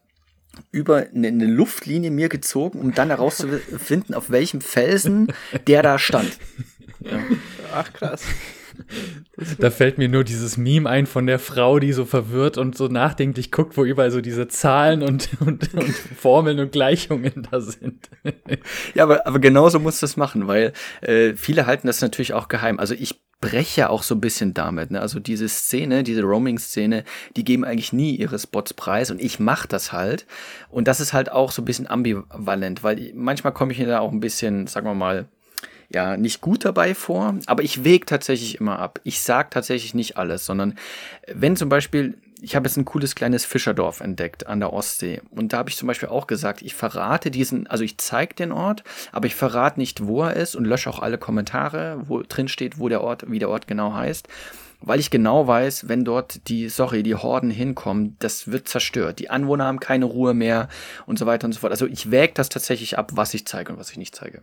[0.71, 5.33] über eine, eine Luftlinie mir gezogen, um dann herauszufinden, auf welchem Felsen
[5.67, 6.39] der da stand.
[7.75, 8.25] Ach, krass.
[9.59, 12.89] Da fällt mir nur dieses Meme ein von der Frau, die so verwirrt und so
[12.89, 18.09] nachdenklich guckt, wo überall so diese Zahlen und, und, und Formeln und Gleichungen da sind.
[18.95, 20.73] Ja, aber, aber genauso muss das machen, weil
[21.03, 22.79] äh, viele halten das natürlich auch geheim.
[22.79, 24.91] Also ich breche auch so ein bisschen damit.
[24.91, 25.01] Ne?
[25.01, 27.05] Also diese Szene, diese Roaming-Szene,
[27.37, 30.27] die geben eigentlich nie ihre Spots preis und ich mache das halt.
[30.71, 34.01] Und das ist halt auch so ein bisschen ambivalent, weil manchmal komme ich mir da
[34.01, 35.29] auch ein bisschen, sagen wir mal,
[35.93, 39.01] ja, nicht gut dabei vor, aber ich wege tatsächlich immer ab.
[39.05, 40.77] Ich sage tatsächlich nicht alles, sondern
[41.33, 45.53] wenn zum Beispiel, ich habe jetzt ein cooles kleines Fischerdorf entdeckt an der Ostsee und
[45.53, 48.85] da habe ich zum Beispiel auch gesagt, ich verrate diesen, also ich zeige den Ort,
[49.13, 52.79] aber ich verrate nicht, wo er ist und lösche auch alle Kommentare, wo drin steht,
[52.79, 54.29] wo der Ort, wie der Ort genau heißt.
[54.83, 59.19] Weil ich genau weiß, wenn dort die, sorry, die Horden hinkommen, das wird zerstört.
[59.19, 60.69] Die Anwohner haben keine Ruhe mehr
[61.07, 61.73] und so weiter und so fort.
[61.73, 64.43] Also ich wäge das tatsächlich ab, was ich zeige und was ich nicht zeige.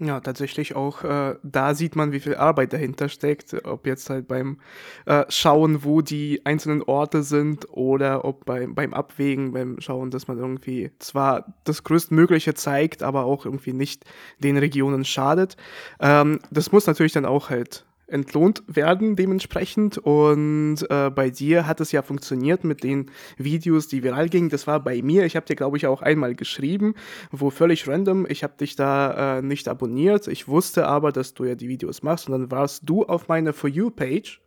[0.00, 4.28] Ja, tatsächlich auch, äh, da sieht man, wie viel Arbeit dahinter steckt, ob jetzt halt
[4.28, 4.60] beim
[5.06, 10.28] äh, Schauen, wo die einzelnen Orte sind oder ob beim, beim Abwägen, beim Schauen, dass
[10.28, 14.04] man irgendwie zwar das Größtmögliche zeigt, aber auch irgendwie nicht
[14.38, 15.56] den Regionen schadet.
[15.98, 19.98] Ähm, das muss natürlich dann auch halt entlohnt werden dementsprechend.
[19.98, 24.48] Und äh, bei dir hat es ja funktioniert mit den Videos, die viral gingen.
[24.48, 25.24] Das war bei mir.
[25.24, 26.94] Ich habe dir, glaube ich, auch einmal geschrieben,
[27.30, 28.26] wo völlig random.
[28.28, 30.26] Ich habe dich da äh, nicht abonniert.
[30.26, 32.28] Ich wusste aber, dass du ja die Videos machst.
[32.28, 34.40] Und dann warst du auf meiner For You-Page.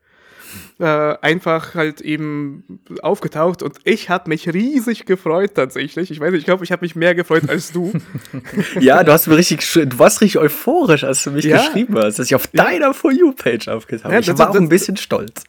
[0.80, 0.86] Äh,
[1.22, 6.10] einfach halt eben aufgetaucht und ich habe mich riesig gefreut tatsächlich.
[6.10, 7.94] Ich weiß nicht, ich glaube, ich habe mich mehr gefreut als du.
[8.80, 11.58] Ja, du hast mir richtig, du warst richtig euphorisch, als du mich Ja.
[11.58, 14.98] geschrieben hast, dass ich auf deiner For You-Page aufgetaucht Ja, Ich war auch ein bisschen
[14.98, 15.44] stolz.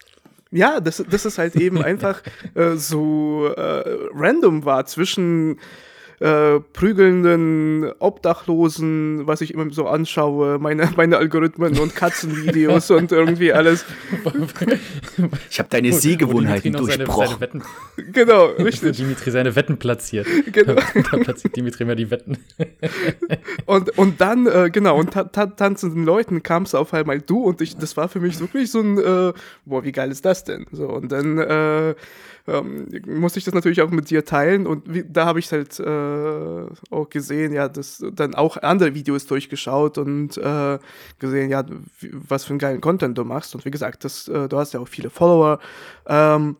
[0.50, 2.20] Ja, das, das ist halt eben einfach
[2.54, 3.82] äh, so äh,
[4.14, 5.58] random war zwischen
[6.22, 13.52] äh, prügelnden Obdachlosen, was ich immer so anschaue, meine, meine Algorithmen und Katzenvideos und irgendwie
[13.52, 13.84] alles.
[15.50, 17.26] Ich habe deine Wo Sehgewohnheiten noch seine, durchbrochen.
[17.28, 17.62] seine Wetten,
[18.12, 18.96] Genau, richtig.
[18.96, 20.26] Dimitri seine Wetten platziert.
[20.52, 20.76] Genau.
[21.10, 22.38] Da platziert Dimitri immer die Wetten.
[23.66, 27.42] Und, und dann, äh, genau, und ta ta tanzenden Leuten kam es auf einmal du
[27.42, 29.32] und ich, das war für mich wirklich so ein, äh,
[29.64, 30.66] boah, wie geil ist das denn?
[30.70, 31.94] So, und dann äh,
[32.46, 35.78] ähm, musste ich das natürlich auch mit dir teilen und wie, da habe ich halt
[35.78, 40.78] äh, auch gesehen, ja, das dann auch andere Videos durchgeschaut und äh,
[41.18, 41.64] gesehen, ja,
[42.12, 43.54] was für einen geilen Content du machst.
[43.54, 45.58] Und wie gesagt, das, äh, du hast ja auch viele Follower.
[46.06, 46.56] Ähm,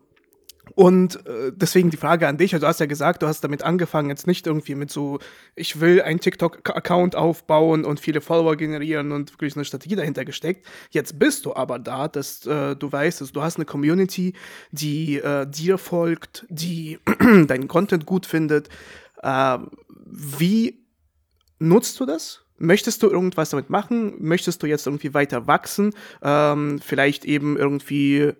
[0.75, 3.63] und äh, deswegen die Frage an dich, also du hast ja gesagt, du hast damit
[3.63, 5.19] angefangen, jetzt nicht irgendwie mit so,
[5.55, 10.67] ich will einen TikTok-Account aufbauen und viele Follower generieren und wirklich eine Strategie dahinter gesteckt.
[10.91, 14.35] Jetzt bist du aber da, dass äh, du weißt, dass du hast eine Community,
[14.71, 16.99] die äh, dir folgt, die
[17.47, 18.69] deinen Content gut findet.
[19.23, 19.59] Äh,
[20.07, 20.87] wie
[21.59, 22.45] nutzt du das?
[22.59, 24.15] Möchtest du irgendwas damit machen?
[24.21, 25.95] Möchtest du jetzt irgendwie weiter wachsen?
[26.23, 28.35] Ähm, vielleicht eben irgendwie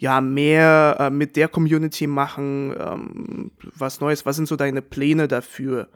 [0.00, 4.24] ja mehr äh, mit der Community machen, ähm, was Neues.
[4.24, 5.88] Was sind so deine Pläne dafür?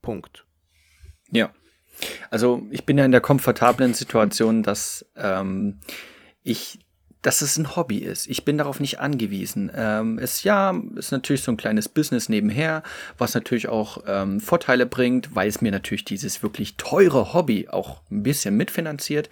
[0.00, 0.46] Punkt.
[1.30, 1.50] Ja.
[2.30, 5.80] Also ich bin ja in der komfortablen Situation, dass ähm,
[6.42, 6.78] ich
[7.22, 8.28] dass es ein Hobby ist.
[8.28, 9.70] Ich bin darauf nicht angewiesen.
[9.74, 12.82] Ähm, es ja, ist natürlich so ein kleines Business nebenher,
[13.18, 18.00] was natürlich auch ähm, Vorteile bringt, weil es mir natürlich dieses wirklich teure Hobby auch
[18.10, 19.28] ein bisschen mitfinanziert.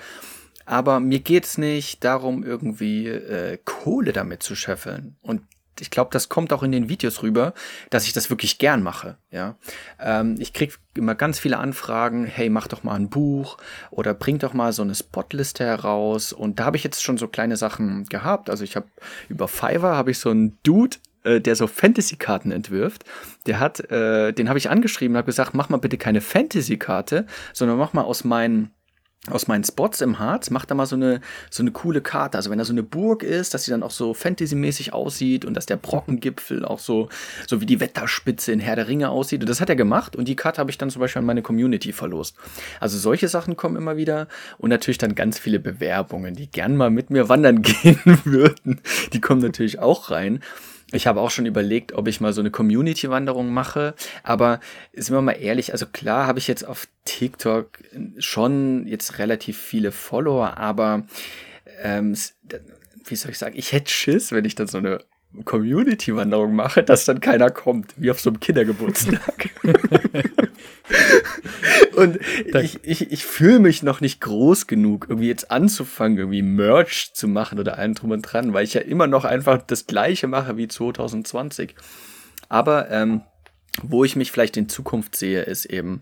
[0.68, 5.16] Aber mir geht's nicht darum, irgendwie äh, Kohle damit zu scheffeln.
[5.22, 5.40] Und
[5.80, 7.54] ich glaube, das kommt auch in den Videos rüber,
[7.88, 9.16] dass ich das wirklich gern mache.
[9.30, 9.56] Ja,
[9.98, 12.26] ähm, ich krieg immer ganz viele Anfragen.
[12.26, 13.56] Hey, mach doch mal ein Buch
[13.90, 16.34] oder bring doch mal so eine Spotliste heraus.
[16.34, 18.50] Und da habe ich jetzt schon so kleine Sachen gehabt.
[18.50, 18.88] Also ich habe
[19.30, 23.06] über Fiverr habe ich so einen Dude, äh, der so Fantasy-Karten entwirft.
[23.46, 27.24] Der hat, äh, den habe ich angeschrieben und habe gesagt, mach mal bitte keine Fantasy-Karte,
[27.54, 28.74] sondern mach mal aus meinen
[29.26, 32.38] aus meinen Spots im Harz, macht da mal so eine, so eine coole Karte.
[32.38, 35.54] Also wenn da so eine Burg ist, dass sie dann auch so Fantasy-mäßig aussieht und
[35.54, 37.08] dass der Brockengipfel auch so,
[37.46, 39.42] so wie die Wetterspitze in Herr der Ringe aussieht.
[39.42, 41.42] Und das hat er gemacht und die Karte habe ich dann zum Beispiel an meine
[41.42, 42.36] Community verlost.
[42.80, 46.90] Also solche Sachen kommen immer wieder und natürlich dann ganz viele Bewerbungen, die gern mal
[46.90, 48.80] mit mir wandern gehen würden.
[49.12, 50.40] Die kommen natürlich auch rein.
[50.92, 53.94] Ich habe auch schon überlegt, ob ich mal so eine Community-Wanderung mache.
[54.22, 54.60] Aber
[54.94, 57.78] sind wir mal ehrlich, also klar habe ich jetzt auf TikTok
[58.18, 61.06] schon jetzt relativ viele Follower, aber
[61.82, 62.16] ähm,
[63.04, 65.00] wie soll ich sagen, ich hätte Schiss, wenn ich dann so eine
[65.44, 69.50] Community-Wanderung mache, dass dann keiner kommt, wie auf so einem Kindergeburtstag.
[71.98, 72.18] und
[72.62, 77.28] ich, ich, ich fühle mich noch nicht groß genug, irgendwie jetzt anzufangen, irgendwie Merch zu
[77.28, 80.56] machen oder allem drum und dran, weil ich ja immer noch einfach das gleiche mache
[80.56, 81.74] wie 2020.
[82.48, 83.22] Aber ähm,
[83.82, 86.00] wo ich mich vielleicht in Zukunft sehe, ist eben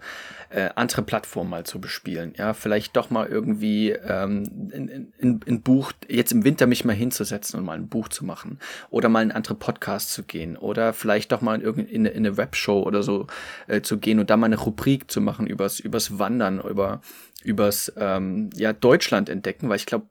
[0.51, 2.35] äh, andere Plattformen mal zu bespielen.
[2.37, 6.95] Ja, vielleicht doch mal irgendwie ähm, in, in, in Buch, jetzt im Winter mich mal
[6.95, 8.59] hinzusetzen und mal ein Buch zu machen.
[8.91, 10.57] Oder mal in andere Podcasts zu gehen.
[10.57, 13.27] Oder vielleicht doch mal in, in, in eine Webshow oder so
[13.67, 17.01] äh, zu gehen und da mal eine Rubrik zu machen übers, übers Wandern, über
[17.45, 20.07] übers ähm, ja, Deutschland entdecken, weil ich glaube,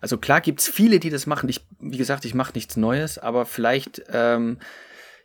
[0.00, 1.48] also klar gibt's viele, die das machen.
[1.48, 4.58] Ich, wie gesagt, ich mache nichts Neues, aber vielleicht, ähm,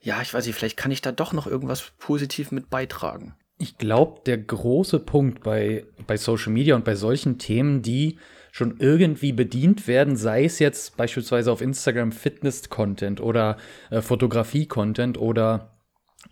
[0.05, 3.33] ja, ich weiß nicht, vielleicht kann ich da doch noch irgendwas positiv mit beitragen.
[3.57, 8.19] Ich glaube, der große Punkt bei, bei Social Media und bei solchen Themen, die
[8.51, 13.57] schon irgendwie bedient werden, sei es jetzt beispielsweise auf Instagram Fitness-Content oder
[13.89, 15.74] äh, Fotografie-Content oder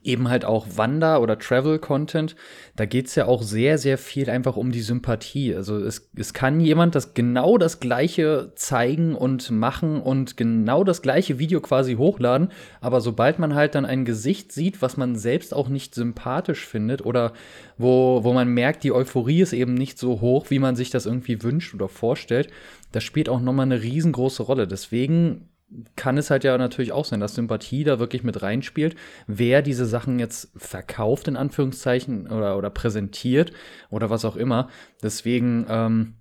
[0.04, 2.36] eben halt auch Wander- oder Travel-Content,
[2.76, 5.56] da geht es ja auch sehr, sehr viel einfach um die Sympathie.
[5.56, 11.02] Also es, es kann jemand das genau das gleiche zeigen und machen und genau das
[11.02, 12.50] gleiche Video quasi hochladen,
[12.82, 17.06] aber sobald man halt dann ein Gesicht sieht, was man selbst auch nicht sympathisch findet
[17.06, 17.34] oder
[17.78, 21.06] wo, wo man merkt, die Euphorie ist eben nicht so hoch, wie man sich das
[21.06, 22.50] irgendwie wünscht oder vorstellt,
[22.92, 24.68] das spielt auch nochmal eine riesengroße Rolle.
[24.68, 25.50] Deswegen
[25.96, 28.96] kann es halt ja natürlich auch sein, dass Sympathie da wirklich mit reinspielt.
[29.28, 33.52] Wer diese Sachen jetzt verkauft, in Anführungszeichen, oder, oder präsentiert
[33.90, 34.70] oder was auch immer.
[35.02, 36.14] Deswegen, ähm,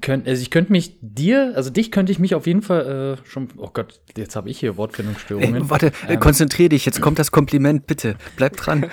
[0.00, 3.28] könnt, also ich könnte mich dir, also dich könnte ich mich auf jeden Fall äh,
[3.28, 5.54] schon, oh Gott, jetzt habe ich hier Wortfindungsstörungen.
[5.62, 8.86] Ey, warte, äh, ähm, konzentrier dich, jetzt kommt das Kompliment, bitte, bleib dran.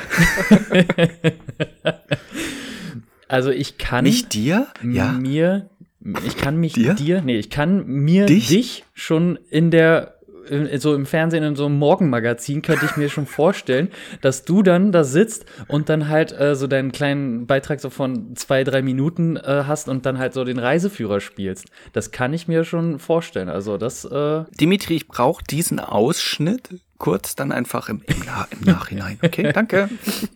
[3.27, 4.67] also ich kann Nicht dir?
[4.83, 5.13] Ja.
[5.13, 5.69] mir
[6.25, 6.93] ich kann mich dir?
[6.93, 10.13] dir, nee, ich kann mir dich, dich schon in der
[10.77, 13.89] so im Fernsehen in so einem Morgenmagazin könnte ich mir schon vorstellen,
[14.21, 18.35] dass du dann da sitzt und dann halt äh, so deinen kleinen Beitrag so von
[18.35, 21.67] zwei, drei Minuten äh, hast und dann halt so den Reiseführer spielst.
[21.93, 23.49] Das kann ich mir schon vorstellen.
[23.49, 24.05] Also das.
[24.05, 29.19] Äh Dimitri, ich brauche diesen Ausschnitt kurz dann einfach im, im, im Nachhinein.
[29.21, 29.89] Okay, danke.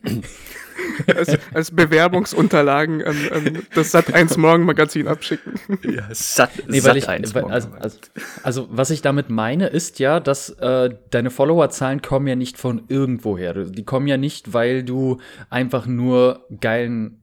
[1.15, 5.53] als, als Bewerbungsunterlagen an, an das Sat1 Morgenmagazin abschicken.
[5.83, 7.97] Ja, Sat, nee, weil ich, weil, also, also,
[8.43, 12.83] also, was ich damit meine, ist ja, dass äh, deine Followerzahlen kommen ja nicht von
[12.87, 13.65] irgendwoher.
[13.65, 15.19] Die kommen ja nicht, weil du
[15.49, 17.21] einfach nur geilen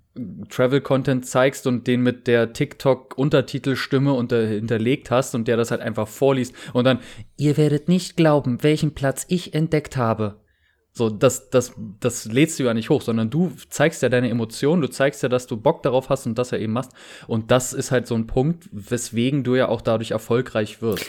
[0.49, 6.07] Travel-Content zeigst und den mit der TikTok-Untertitelstimme unter hinterlegt hast und der das halt einfach
[6.07, 7.01] vorliest und dann,
[7.37, 10.37] ihr werdet nicht glauben, welchen Platz ich entdeckt habe.
[10.97, 14.81] So, das, das, das lädst du ja nicht hoch, sondern du zeigst ja deine Emotionen,
[14.81, 16.93] du zeigst ja, dass du Bock darauf hast und das ja eben machst.
[17.27, 21.05] Und das ist halt so ein Punkt, weswegen du ja auch dadurch erfolgreich wirst.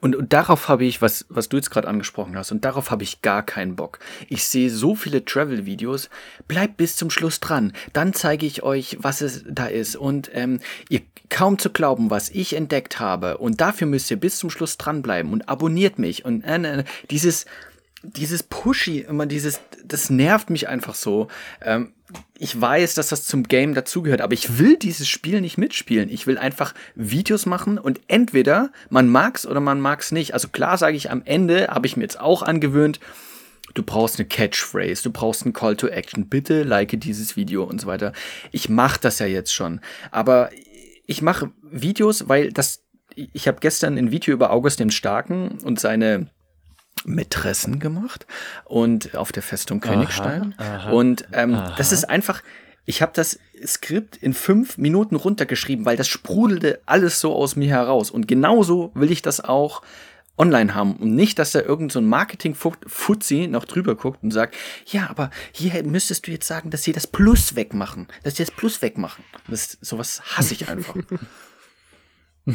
[0.00, 3.02] Und, und darauf habe ich, was, was du jetzt gerade angesprochen hast, und darauf habe
[3.02, 3.98] ich gar keinen Bock.
[4.28, 6.08] Ich sehe so viele Travel-Videos,
[6.46, 7.72] bleibt bis zum Schluss dran.
[7.92, 9.96] Dann zeige ich euch, was es da ist.
[9.96, 13.38] Und ähm, ihr kaum zu glauben, was ich entdeckt habe.
[13.38, 16.24] Und dafür müsst ihr bis zum Schluss dranbleiben und abonniert mich.
[16.24, 17.46] Und äh, äh, dieses,
[18.02, 21.28] dieses Pushy, immer dieses, das nervt mich einfach so.
[21.60, 21.92] Ähm,
[22.38, 26.08] ich weiß, dass das zum Game dazugehört, aber ich will dieses Spiel nicht mitspielen.
[26.08, 30.32] Ich will einfach Videos machen und entweder man mag's oder man mag's nicht.
[30.32, 33.00] Also klar sage ich am Ende, habe ich mir jetzt auch angewöhnt,
[33.74, 37.80] du brauchst eine Catchphrase, du brauchst einen Call to Action, bitte like dieses Video und
[37.80, 38.12] so weiter.
[38.52, 39.80] Ich mache das ja jetzt schon,
[40.10, 40.50] aber
[41.06, 42.84] ich mache Videos, weil das
[43.14, 46.30] ich habe gestern ein Video über August den Starken und seine
[47.04, 48.26] Mätressen gemacht
[48.64, 50.54] und auf der Festung Königstein.
[50.58, 52.42] Aha, aha, und ähm, das ist einfach,
[52.84, 57.68] ich habe das Skript in fünf Minuten runtergeschrieben, weil das sprudelte alles so aus mir
[57.68, 58.10] heraus.
[58.10, 59.82] Und genauso will ich das auch
[60.38, 64.56] online haben und nicht, dass da irgend so ein Marketing-Fuzzi noch drüber guckt und sagt,
[64.86, 68.54] ja, aber hier müsstest du jetzt sagen, dass sie das Plus wegmachen, dass sie das
[68.54, 69.24] Plus wegmachen.
[69.48, 70.94] Das, sowas hasse ich einfach.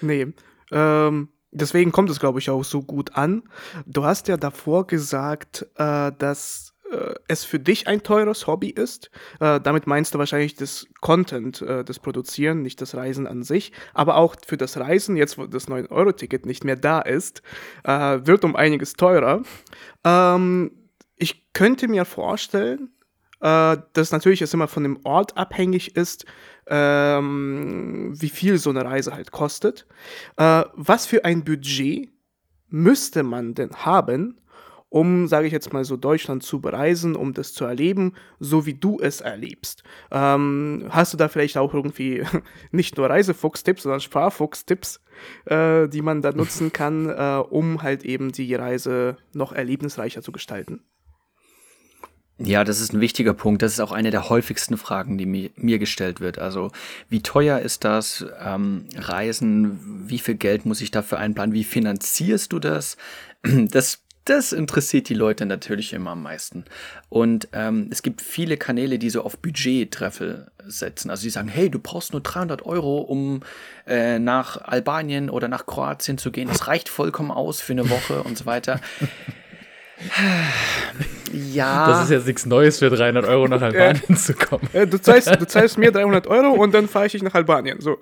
[0.00, 0.26] nee,
[0.72, 3.42] ähm, deswegen kommt es, glaube ich, auch so gut an.
[3.86, 9.10] Du hast ja davor gesagt, äh, dass äh, es für dich ein teures Hobby ist.
[9.40, 13.72] Äh, damit meinst du wahrscheinlich das Content, äh, das Produzieren, nicht das Reisen an sich.
[13.94, 17.42] Aber auch für das Reisen, jetzt wo das 9-Euro-Ticket nicht mehr da ist,
[17.84, 19.42] äh, wird um einiges teurer.
[20.04, 20.70] Ähm,
[21.16, 22.90] ich könnte mir vorstellen,
[23.40, 26.26] äh, dass natürlich es immer von dem Ort abhängig ist,
[26.66, 29.86] ähm, wie viel so eine Reise halt kostet.
[30.36, 32.10] Äh, was für ein Budget
[32.68, 34.40] müsste man denn haben,
[34.88, 38.74] um, sage ich jetzt mal so, Deutschland zu bereisen, um das zu erleben, so wie
[38.74, 39.82] du es erlebst.
[40.10, 42.24] Ähm, hast du da vielleicht auch irgendwie
[42.70, 45.00] nicht nur Reisefuchs-Tipps, sondern Sparfuchs-Tipps,
[45.46, 50.32] äh, die man da nutzen kann, äh, um halt eben die Reise noch erlebnisreicher zu
[50.32, 50.82] gestalten?
[52.38, 53.62] Ja, das ist ein wichtiger Punkt.
[53.62, 56.38] Das ist auch eine der häufigsten Fragen, die mir, mir gestellt wird.
[56.38, 56.70] Also,
[57.08, 58.26] wie teuer ist das?
[58.40, 60.04] Ähm, Reisen?
[60.08, 61.54] Wie viel Geld muss ich dafür einplanen?
[61.54, 62.96] Wie finanzierst du das?
[63.70, 66.64] Das das interessiert die Leute natürlich immer am meisten.
[67.08, 71.10] Und ähm, es gibt viele Kanäle, die so auf Budgettreffel setzen.
[71.10, 73.42] Also die sagen, hey, du brauchst nur 300 Euro, um
[73.86, 76.48] äh, nach Albanien oder nach Kroatien zu gehen.
[76.48, 78.80] Das reicht vollkommen aus für eine Woche und so weiter.
[81.32, 81.88] Ja.
[81.88, 84.16] Das ist jetzt nichts Neues für 300 Euro nach Albanien ja.
[84.16, 84.68] zu kommen.
[84.72, 87.80] Du zahlst, du zahlst mir 300 Euro und dann fahre ich dich nach Albanien.
[87.80, 87.98] So.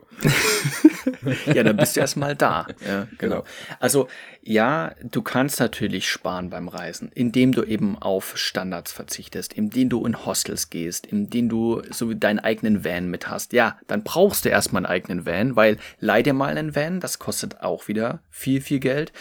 [1.46, 2.66] ja, dann bist du erstmal da.
[2.86, 3.44] Ja, genau.
[3.80, 4.08] Also,
[4.42, 10.04] ja, du kannst natürlich sparen beim Reisen, indem du eben auf Standards verzichtest, indem du
[10.04, 13.52] in Hostels gehst, indem du so deinen eigenen Van mit hast.
[13.54, 17.18] Ja, dann brauchst du erstmal einen eigenen Van, weil leih dir mal einen Van, das
[17.18, 19.12] kostet auch wieder viel, viel Geld.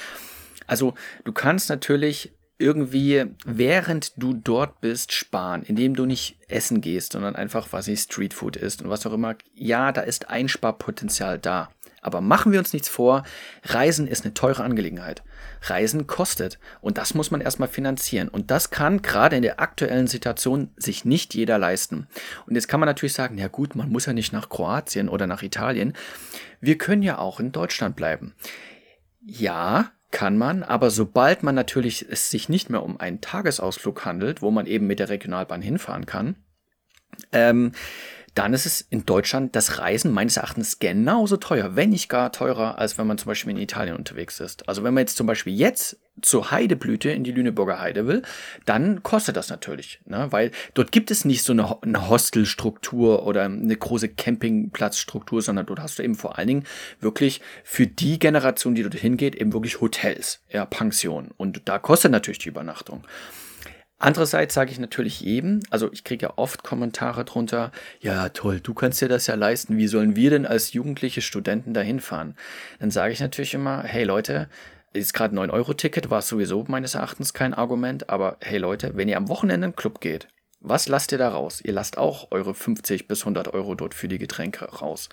[0.67, 0.93] Also,
[1.23, 7.35] du kannst natürlich irgendwie, während du dort bist, sparen, indem du nicht essen gehst, sondern
[7.35, 9.35] einfach, was ich, Streetfood isst und was auch immer.
[9.53, 11.69] Ja, da ist Einsparpotenzial da.
[12.01, 13.23] Aber machen wir uns nichts vor,
[13.63, 15.23] Reisen ist eine teure Angelegenheit.
[15.61, 18.27] Reisen kostet und das muss man erstmal finanzieren.
[18.27, 22.07] Und das kann gerade in der aktuellen Situation sich nicht jeder leisten.
[22.45, 25.27] Und jetzt kann man natürlich sagen, ja gut, man muss ja nicht nach Kroatien oder
[25.27, 25.93] nach Italien.
[26.59, 28.35] Wir können ja auch in Deutschland bleiben.
[29.21, 34.41] Ja, kann man, aber sobald man natürlich es sich nicht mehr um einen Tagesausflug handelt,
[34.41, 36.37] wo man eben mit der Regionalbahn hinfahren kann,
[37.33, 37.73] ähm,
[38.35, 42.77] dann ist es in Deutschland das Reisen meines Erachtens genauso teuer, wenn nicht gar teurer,
[42.77, 44.69] als wenn man zum Beispiel in Italien unterwegs ist.
[44.69, 48.21] Also wenn man jetzt zum Beispiel jetzt zur Heideblüte in die Lüneburger Heide will,
[48.65, 50.27] dann kostet das natürlich, ne?
[50.31, 55.79] weil dort gibt es nicht so eine, eine Hostelstruktur oder eine große Campingplatzstruktur, sondern dort
[55.79, 56.63] hast du eben vor allen Dingen
[56.99, 61.31] wirklich für die Generation, die dort hingeht, eben wirklich Hotels, ja, Pensionen.
[61.37, 63.03] Und da kostet natürlich die Übernachtung.
[64.03, 68.73] Andererseits sage ich natürlich jedem, also ich kriege ja oft Kommentare drunter, ja toll, du
[68.73, 72.35] kannst dir das ja leisten, wie sollen wir denn als jugendliche Studenten dahin fahren?
[72.79, 74.49] Dann sage ich natürlich immer, hey Leute,
[74.93, 79.27] ist gerade 9-Euro-Ticket, war sowieso meines Erachtens kein Argument, aber hey Leute, wenn ihr am
[79.27, 80.27] Wochenende in den Club geht,
[80.59, 81.59] was lasst ihr da raus?
[81.61, 85.09] Ihr lasst auch eure 50 bis 100 Euro dort für die Getränke raus.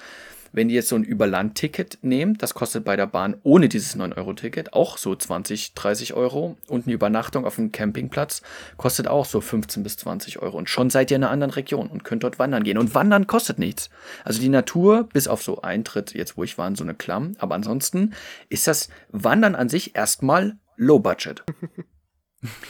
[0.53, 4.73] Wenn ihr jetzt so ein Überlandticket nehmt, das kostet bei der Bahn ohne dieses 9-Euro-Ticket
[4.73, 6.57] auch so 20, 30 Euro.
[6.69, 8.43] Und eine Übernachtung auf einem Campingplatz
[8.77, 10.59] kostet auch so 15 bis 20 Euro.
[10.59, 12.79] Und schon seid ihr in einer anderen Region und könnt dort wandern gehen.
[12.79, 13.91] Und wandern kostet nichts.
[14.25, 17.37] Also die Natur, bis auf so Eintritt, jetzt wo ich war, in so eine Klamm.
[17.39, 18.15] Aber ansonsten
[18.49, 21.45] ist das Wandern an sich erstmal Low Budget.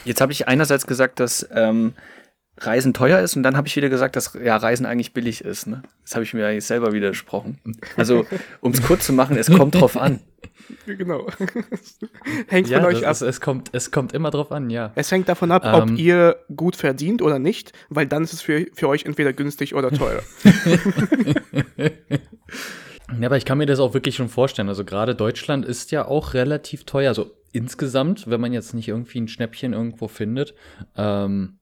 [0.04, 1.94] Jetzt habe ich einerseits gesagt, dass ähm,
[2.60, 5.66] Reisen teuer ist und dann habe ich wieder gesagt, dass ja Reisen eigentlich billig ist.
[5.66, 5.82] Ne?
[6.02, 7.58] Das habe ich mir eigentlich selber widersprochen.
[7.96, 8.26] Also,
[8.60, 10.20] um es kurz zu machen, es kommt drauf an.
[10.86, 11.26] Genau.
[12.48, 13.12] hängt ja, von euch ab.
[13.12, 14.92] Ist, es, kommt, es kommt immer drauf an, ja.
[14.94, 18.40] Es hängt davon ab, ähm, ob ihr gut verdient oder nicht, weil dann ist es
[18.40, 20.22] für, für euch entweder günstig oder teuer.
[21.76, 24.68] ja, aber ich kann mir das auch wirklich schon vorstellen.
[24.68, 27.08] Also gerade Deutschland ist ja auch relativ teuer.
[27.08, 30.54] Also insgesamt, wenn man jetzt nicht irgendwie ein Schnäppchen irgendwo findet.
[30.96, 31.59] Ähm,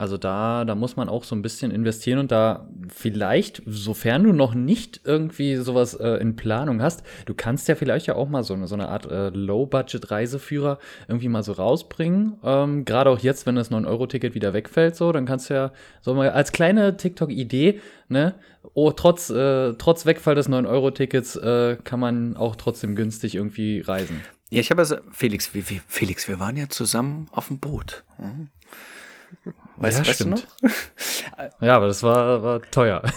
[0.00, 4.32] Also da, da muss man auch so ein bisschen investieren und da vielleicht, sofern du
[4.32, 8.42] noch nicht irgendwie sowas äh, in Planung hast, du kannst ja vielleicht ja auch mal
[8.42, 12.38] so eine, so eine Art äh, Low-Budget-Reiseführer irgendwie mal so rausbringen.
[12.42, 16.14] Ähm, Gerade auch jetzt, wenn das 9-Euro-Ticket wieder wegfällt, so, dann kannst du ja so
[16.14, 18.36] mal als kleine TikTok-Idee, ne,
[18.72, 24.22] oh, trotz, äh, trotz Wegfall des 9-Euro-Tickets äh, kann man auch trotzdem günstig irgendwie reisen.
[24.48, 28.02] Ja, ich habe also, Felix, wir, wir, Felix, wir waren ja zusammen auf dem Boot.
[28.16, 28.48] Hm?
[29.80, 30.46] Weißt, ja, weißt stimmt.
[30.60, 30.72] du noch?
[31.60, 33.02] ja, aber das war, war teuer.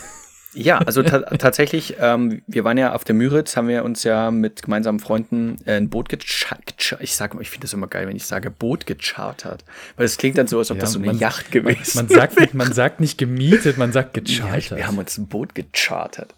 [0.55, 4.29] Ja, also ta tatsächlich, ähm, wir waren ja auf der Müritz, haben wir uns ja
[4.29, 7.01] mit gemeinsamen Freunden äh, ein Boot gechartert.
[7.01, 9.65] Ich sage, ich finde das immer geil, wenn ich sage Boot gechartert.
[9.95, 12.05] Weil es klingt dann so, als ob ja, das so eine man, Yacht gewesen man,
[12.05, 14.69] man sagt nicht, Man sagt nicht gemietet, man sagt gechartert.
[14.69, 16.35] Ja, wir haben uns ein Boot gechartert.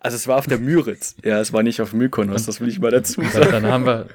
[0.00, 1.16] Also es war auf der Müritz.
[1.24, 3.50] Ja, es war nicht auf Mykonos, das will ich mal dazu sagen.
[3.50, 4.06] Dann haben wir,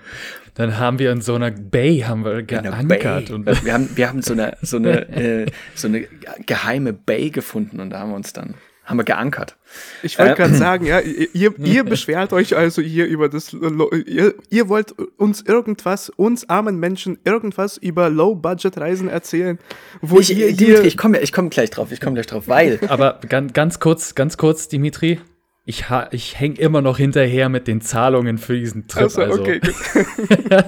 [0.56, 3.32] dann haben wir in so einer Bay haben wir geankert.
[3.32, 6.08] Und wir haben, wir haben so eine, so eine, äh, so eine
[6.46, 8.56] geheime Bay gefunden und da haben wir uns dann
[8.86, 9.56] haben wir geankert.
[10.02, 14.34] Ich wollte äh, gerade sagen, ja, ihr, ihr beschwert euch also hier über das, ihr,
[14.50, 19.58] ihr wollt uns irgendwas, uns armen Menschen irgendwas über Low-Budget-Reisen erzählen,
[20.02, 22.80] wo ich, ihr Dimitri, ich komme ich komm gleich drauf, ich komme gleich drauf, weil.
[22.88, 25.20] Aber ganz, ganz kurz, ganz kurz, Dimitri,
[25.66, 29.04] ich, ha ich hänge immer noch hinterher mit den Zahlungen für diesen Trip.
[29.04, 29.42] Also, also.
[29.42, 29.62] okay,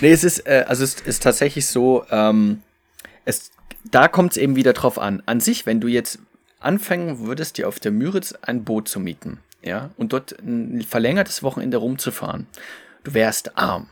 [0.00, 2.62] nee, es ist, äh, also es ist tatsächlich so, ähm,
[3.24, 3.50] es,
[3.90, 5.22] da kommt es eben wieder drauf an.
[5.26, 6.20] An sich, wenn du jetzt
[6.58, 11.42] anfangen würdest, dir auf der Müritz ein Boot zu mieten, ja, und dort ein verlängertes
[11.42, 12.46] Wochenende rumzufahren,
[13.02, 13.88] du wärst arm,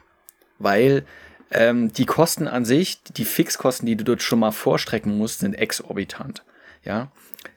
[0.58, 1.04] weil
[1.50, 5.54] ähm, die Kosten an sich, die Fixkosten, die du dort schon mal vorstrecken musst, sind
[5.54, 6.42] exorbitant,
[6.84, 7.12] ja.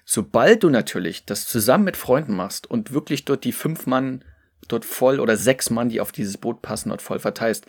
[0.06, 4.24] Sobald du natürlich das zusammen mit Freunden machst und wirklich dort die fünf Mann
[4.68, 7.66] dort voll oder sechs Mann, die auf dieses Boot passen, dort voll verteilst,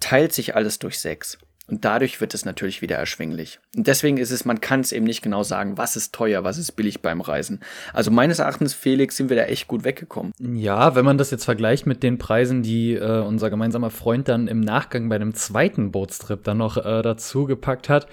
[0.00, 1.38] teilt sich alles durch sechs.
[1.66, 3.60] Und dadurch wird es natürlich wieder erschwinglich.
[3.76, 6.56] Und deswegen ist es, man kann es eben nicht genau sagen, was ist teuer, was
[6.56, 7.60] ist billig beim Reisen.
[7.92, 10.32] Also meines Erachtens, Felix, sind wir da echt gut weggekommen.
[10.38, 14.48] Ja, wenn man das jetzt vergleicht mit den Preisen, die äh, unser gemeinsamer Freund dann
[14.48, 18.06] im Nachgang bei einem zweiten Bootstrip dann noch äh, dazu gepackt hat,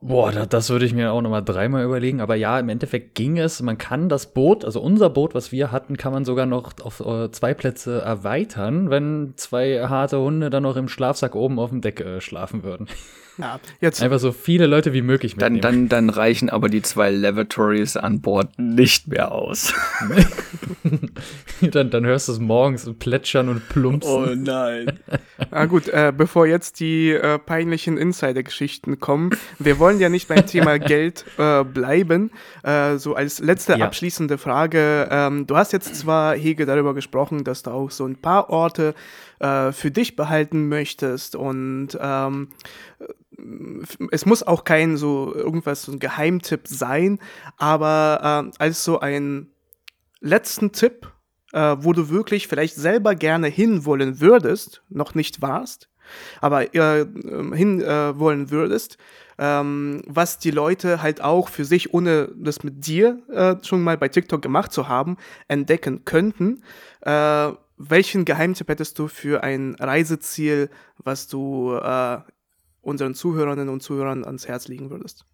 [0.00, 2.20] Boah, das, das würde ich mir auch nochmal dreimal überlegen.
[2.20, 3.60] Aber ja, im Endeffekt ging es.
[3.60, 7.00] Man kann das Boot, also unser Boot, was wir hatten, kann man sogar noch auf
[7.00, 11.80] äh, zwei Plätze erweitern, wenn zwei harte Hunde dann noch im Schlafsack oben auf dem
[11.80, 12.86] Deck äh, schlafen würden.
[13.48, 14.02] Ja, jetzt.
[14.02, 15.60] Einfach so viele Leute wie möglich mitnehmen.
[15.60, 19.72] Dann, dann, dann reichen aber die zwei Lavatories an Bord nicht mehr aus.
[21.60, 24.12] dann, dann hörst du es morgens plätschern und plumpsen.
[24.12, 24.98] Oh nein.
[25.50, 30.44] Na gut, äh, bevor jetzt die äh, peinlichen Insider-Geschichten kommen, wir wollen ja nicht beim
[30.44, 32.32] Thema Geld äh, bleiben.
[32.64, 33.86] Äh, so als letzte ja.
[33.86, 35.08] abschließende Frage.
[35.10, 38.94] Ähm, du hast jetzt zwar, Hege, darüber gesprochen, dass du auch so ein paar Orte
[39.40, 42.48] äh, für dich behalten möchtest und ähm,
[44.10, 47.18] es muss auch kein so irgendwas, so ein Geheimtipp sein,
[47.56, 49.48] aber äh, als so ein
[50.20, 51.12] letzten Tipp,
[51.52, 55.88] äh, wo du wirklich vielleicht selber gerne hinwollen würdest, noch nicht warst,
[56.40, 57.06] aber äh,
[57.54, 58.98] hinwollen äh, würdest,
[59.38, 63.96] ähm, was die Leute halt auch für sich, ohne das mit dir äh, schon mal
[63.96, 65.16] bei TikTok gemacht zu haben,
[65.46, 66.62] entdecken könnten.
[67.02, 70.68] Äh, welchen Geheimtipp hättest du für ein Reiseziel,
[70.98, 72.18] was du äh,
[72.88, 75.24] unseren Zuhörerinnen und Zuhörern ans Herz legen würdest?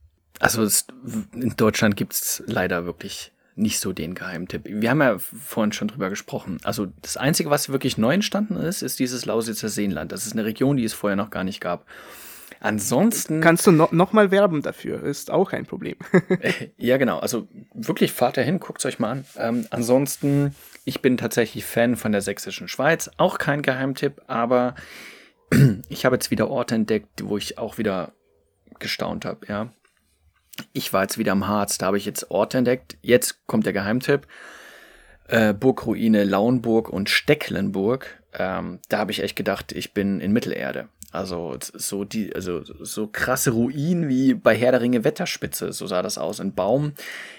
[0.40, 0.86] Also es,
[1.32, 4.62] in Deutschland gibt es leider wirklich nicht so den Geheimtipp.
[4.64, 6.58] Wir haben ja vorhin schon drüber gesprochen.
[6.64, 10.10] Also das Einzige, was wirklich neu entstanden ist, ist dieses Lausitzer Seenland.
[10.10, 11.86] Das ist eine Region, die es vorher noch gar nicht gab.
[12.60, 13.40] Ansonsten.
[13.40, 15.96] Kannst du no noch mal werben dafür, ist auch kein Problem.
[16.76, 17.18] ja, genau.
[17.18, 19.24] Also wirklich fahrt dahin, guckt es euch mal an.
[19.36, 23.10] Ähm, ansonsten, ich bin tatsächlich Fan von der sächsischen Schweiz.
[23.18, 24.74] Auch kein Geheimtipp, aber
[25.88, 28.12] ich habe jetzt wieder Orte entdeckt, wo ich auch wieder
[28.78, 29.72] gestaunt habe, ja.
[30.72, 32.96] Ich war jetzt wieder am Harz, da habe ich jetzt Orte entdeckt.
[33.02, 34.26] Jetzt kommt der Geheimtipp.
[35.26, 38.22] Äh, Burgruine Lauenburg und Stecklenburg.
[38.32, 40.88] Ähm, da habe ich echt gedacht, ich bin in Mittelerde.
[41.14, 46.02] Also so die, also so krasse Ruinen wie bei Herr der Ringe Wetterspitze, so sah
[46.02, 46.40] das aus.
[46.40, 46.92] Ein Baum,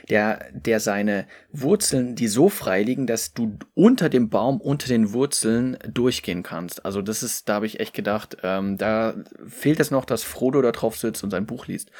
[0.09, 5.11] der, der seine Wurzeln, die so frei liegen, dass du unter dem Baum, unter den
[5.11, 6.85] Wurzeln durchgehen kannst.
[6.85, 9.15] Also das ist, da habe ich echt gedacht, ähm, da
[9.45, 11.91] fehlt es noch, dass Frodo da drauf sitzt und sein Buch liest.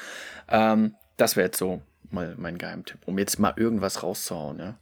[0.48, 1.82] Ähm, das wäre jetzt so
[2.12, 4.58] mal mein Geheimtipp, um jetzt mal irgendwas rauszuhauen.
[4.58, 4.74] Ja,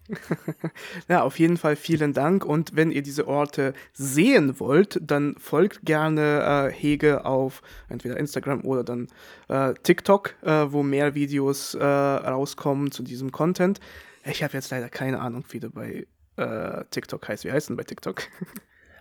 [1.09, 2.45] ja auf jeden Fall vielen Dank.
[2.45, 8.65] Und wenn ihr diese Orte sehen wollt, dann folgt gerne äh, Hege auf entweder Instagram
[8.65, 9.09] oder dann
[9.49, 13.81] äh, TikTok, äh, wo mehr Videos äh, rauskommen zu diesem Content.
[14.25, 16.07] Ich habe jetzt leider keine Ahnung, wie du bei
[16.37, 17.45] äh, TikTok heißt.
[17.45, 18.23] Wie heißt denn bei TikTok?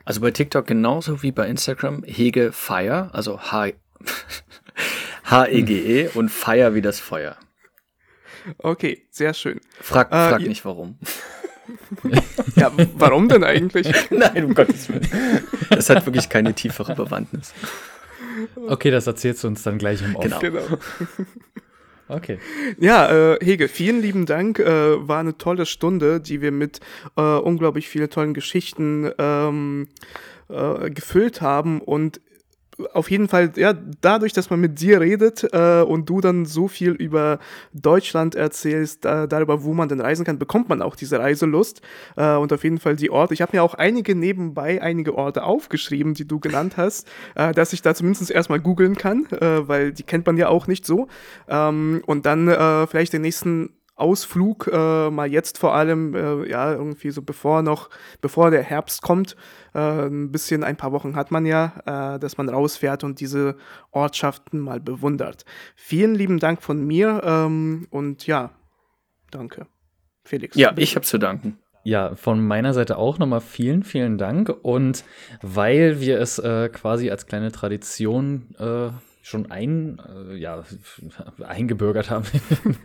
[0.06, 3.72] Also bei TikTok genauso wie bei Instagram Hege Fire, also H
[5.24, 7.38] H-E-G-E -E und Feier wie das Feuer.
[8.58, 9.60] Okay, sehr schön.
[9.80, 10.98] Frag, frag äh, nicht warum.
[12.56, 13.88] ja, warum denn eigentlich?
[14.10, 15.08] Nein, um Gottes Willen.
[15.70, 17.54] Das hat wirklich keine tiefere Bewandtnis.
[18.68, 20.24] Okay, das erzählst du uns dann gleich im Off.
[20.24, 20.40] Genau.
[20.40, 20.78] genau.
[22.10, 22.38] Okay.
[22.80, 24.60] Ja, äh, Hege, vielen lieben Dank.
[24.60, 26.80] Äh, war eine tolle Stunde, die wir mit
[27.16, 29.88] äh, unglaublich vielen tollen Geschichten ähm,
[30.50, 31.80] äh, gefüllt haben.
[31.82, 32.20] Und
[32.94, 36.68] auf jeden Fall, ja, dadurch, dass man mit dir redet äh, und du dann so
[36.68, 37.40] viel über
[37.74, 41.82] Deutschland erzählst, äh, darüber, wo man denn reisen kann, bekommt man auch diese Reiselust
[42.16, 43.34] äh, und auf jeden Fall die Orte.
[43.34, 47.74] Ich habe mir auch einige nebenbei, einige Orte aufgeschrieben, die du genannt hast, äh, dass
[47.74, 51.08] ich da zumindest erstmal googeln kann, äh, weil die kennt man ja auch nicht so.
[51.48, 56.74] Ähm, und dann äh, vielleicht den nächsten Ausflug, äh, mal jetzt vor allem, äh, ja,
[56.74, 57.90] irgendwie so bevor noch,
[58.22, 59.36] bevor der Herbst kommt,
[59.74, 63.58] äh, ein bisschen, ein paar Wochen hat man ja, äh, dass man rausfährt und diese
[63.92, 65.46] Ortschaften mal bewundert.
[65.76, 68.52] Vielen lieben Dank von mir ähm, und ja,
[69.32, 69.68] danke.
[70.24, 70.56] Felix.
[70.56, 71.58] Ja, ich habe zu danken.
[71.84, 74.50] Ja, von meiner Seite auch nochmal vielen, vielen Dank.
[74.62, 75.04] Und
[75.42, 78.90] weil wir es äh, quasi als kleine Tradition äh,
[79.22, 80.64] schon ein, äh, ja,
[81.46, 82.26] eingebürgert haben,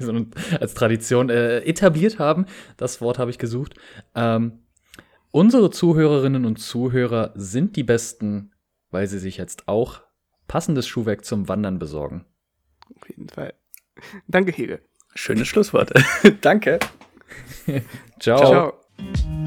[0.60, 2.46] als Tradition äh, etabliert haben.
[2.76, 3.74] Das Wort habe ich gesucht.
[4.16, 4.60] Ähm,
[5.30, 8.52] unsere Zuhörerinnen und Zuhörer sind die Besten,
[8.90, 10.02] weil sie sich jetzt auch
[10.46, 12.24] passendes Schuhwerk zum Wandern besorgen.
[12.94, 13.54] Auf jeden Fall.
[14.26, 14.80] Danke, Hege.
[15.14, 15.92] Schönes Schlusswort.
[16.40, 16.78] Danke.
[18.18, 18.38] Ciao.
[18.38, 19.44] Ciao.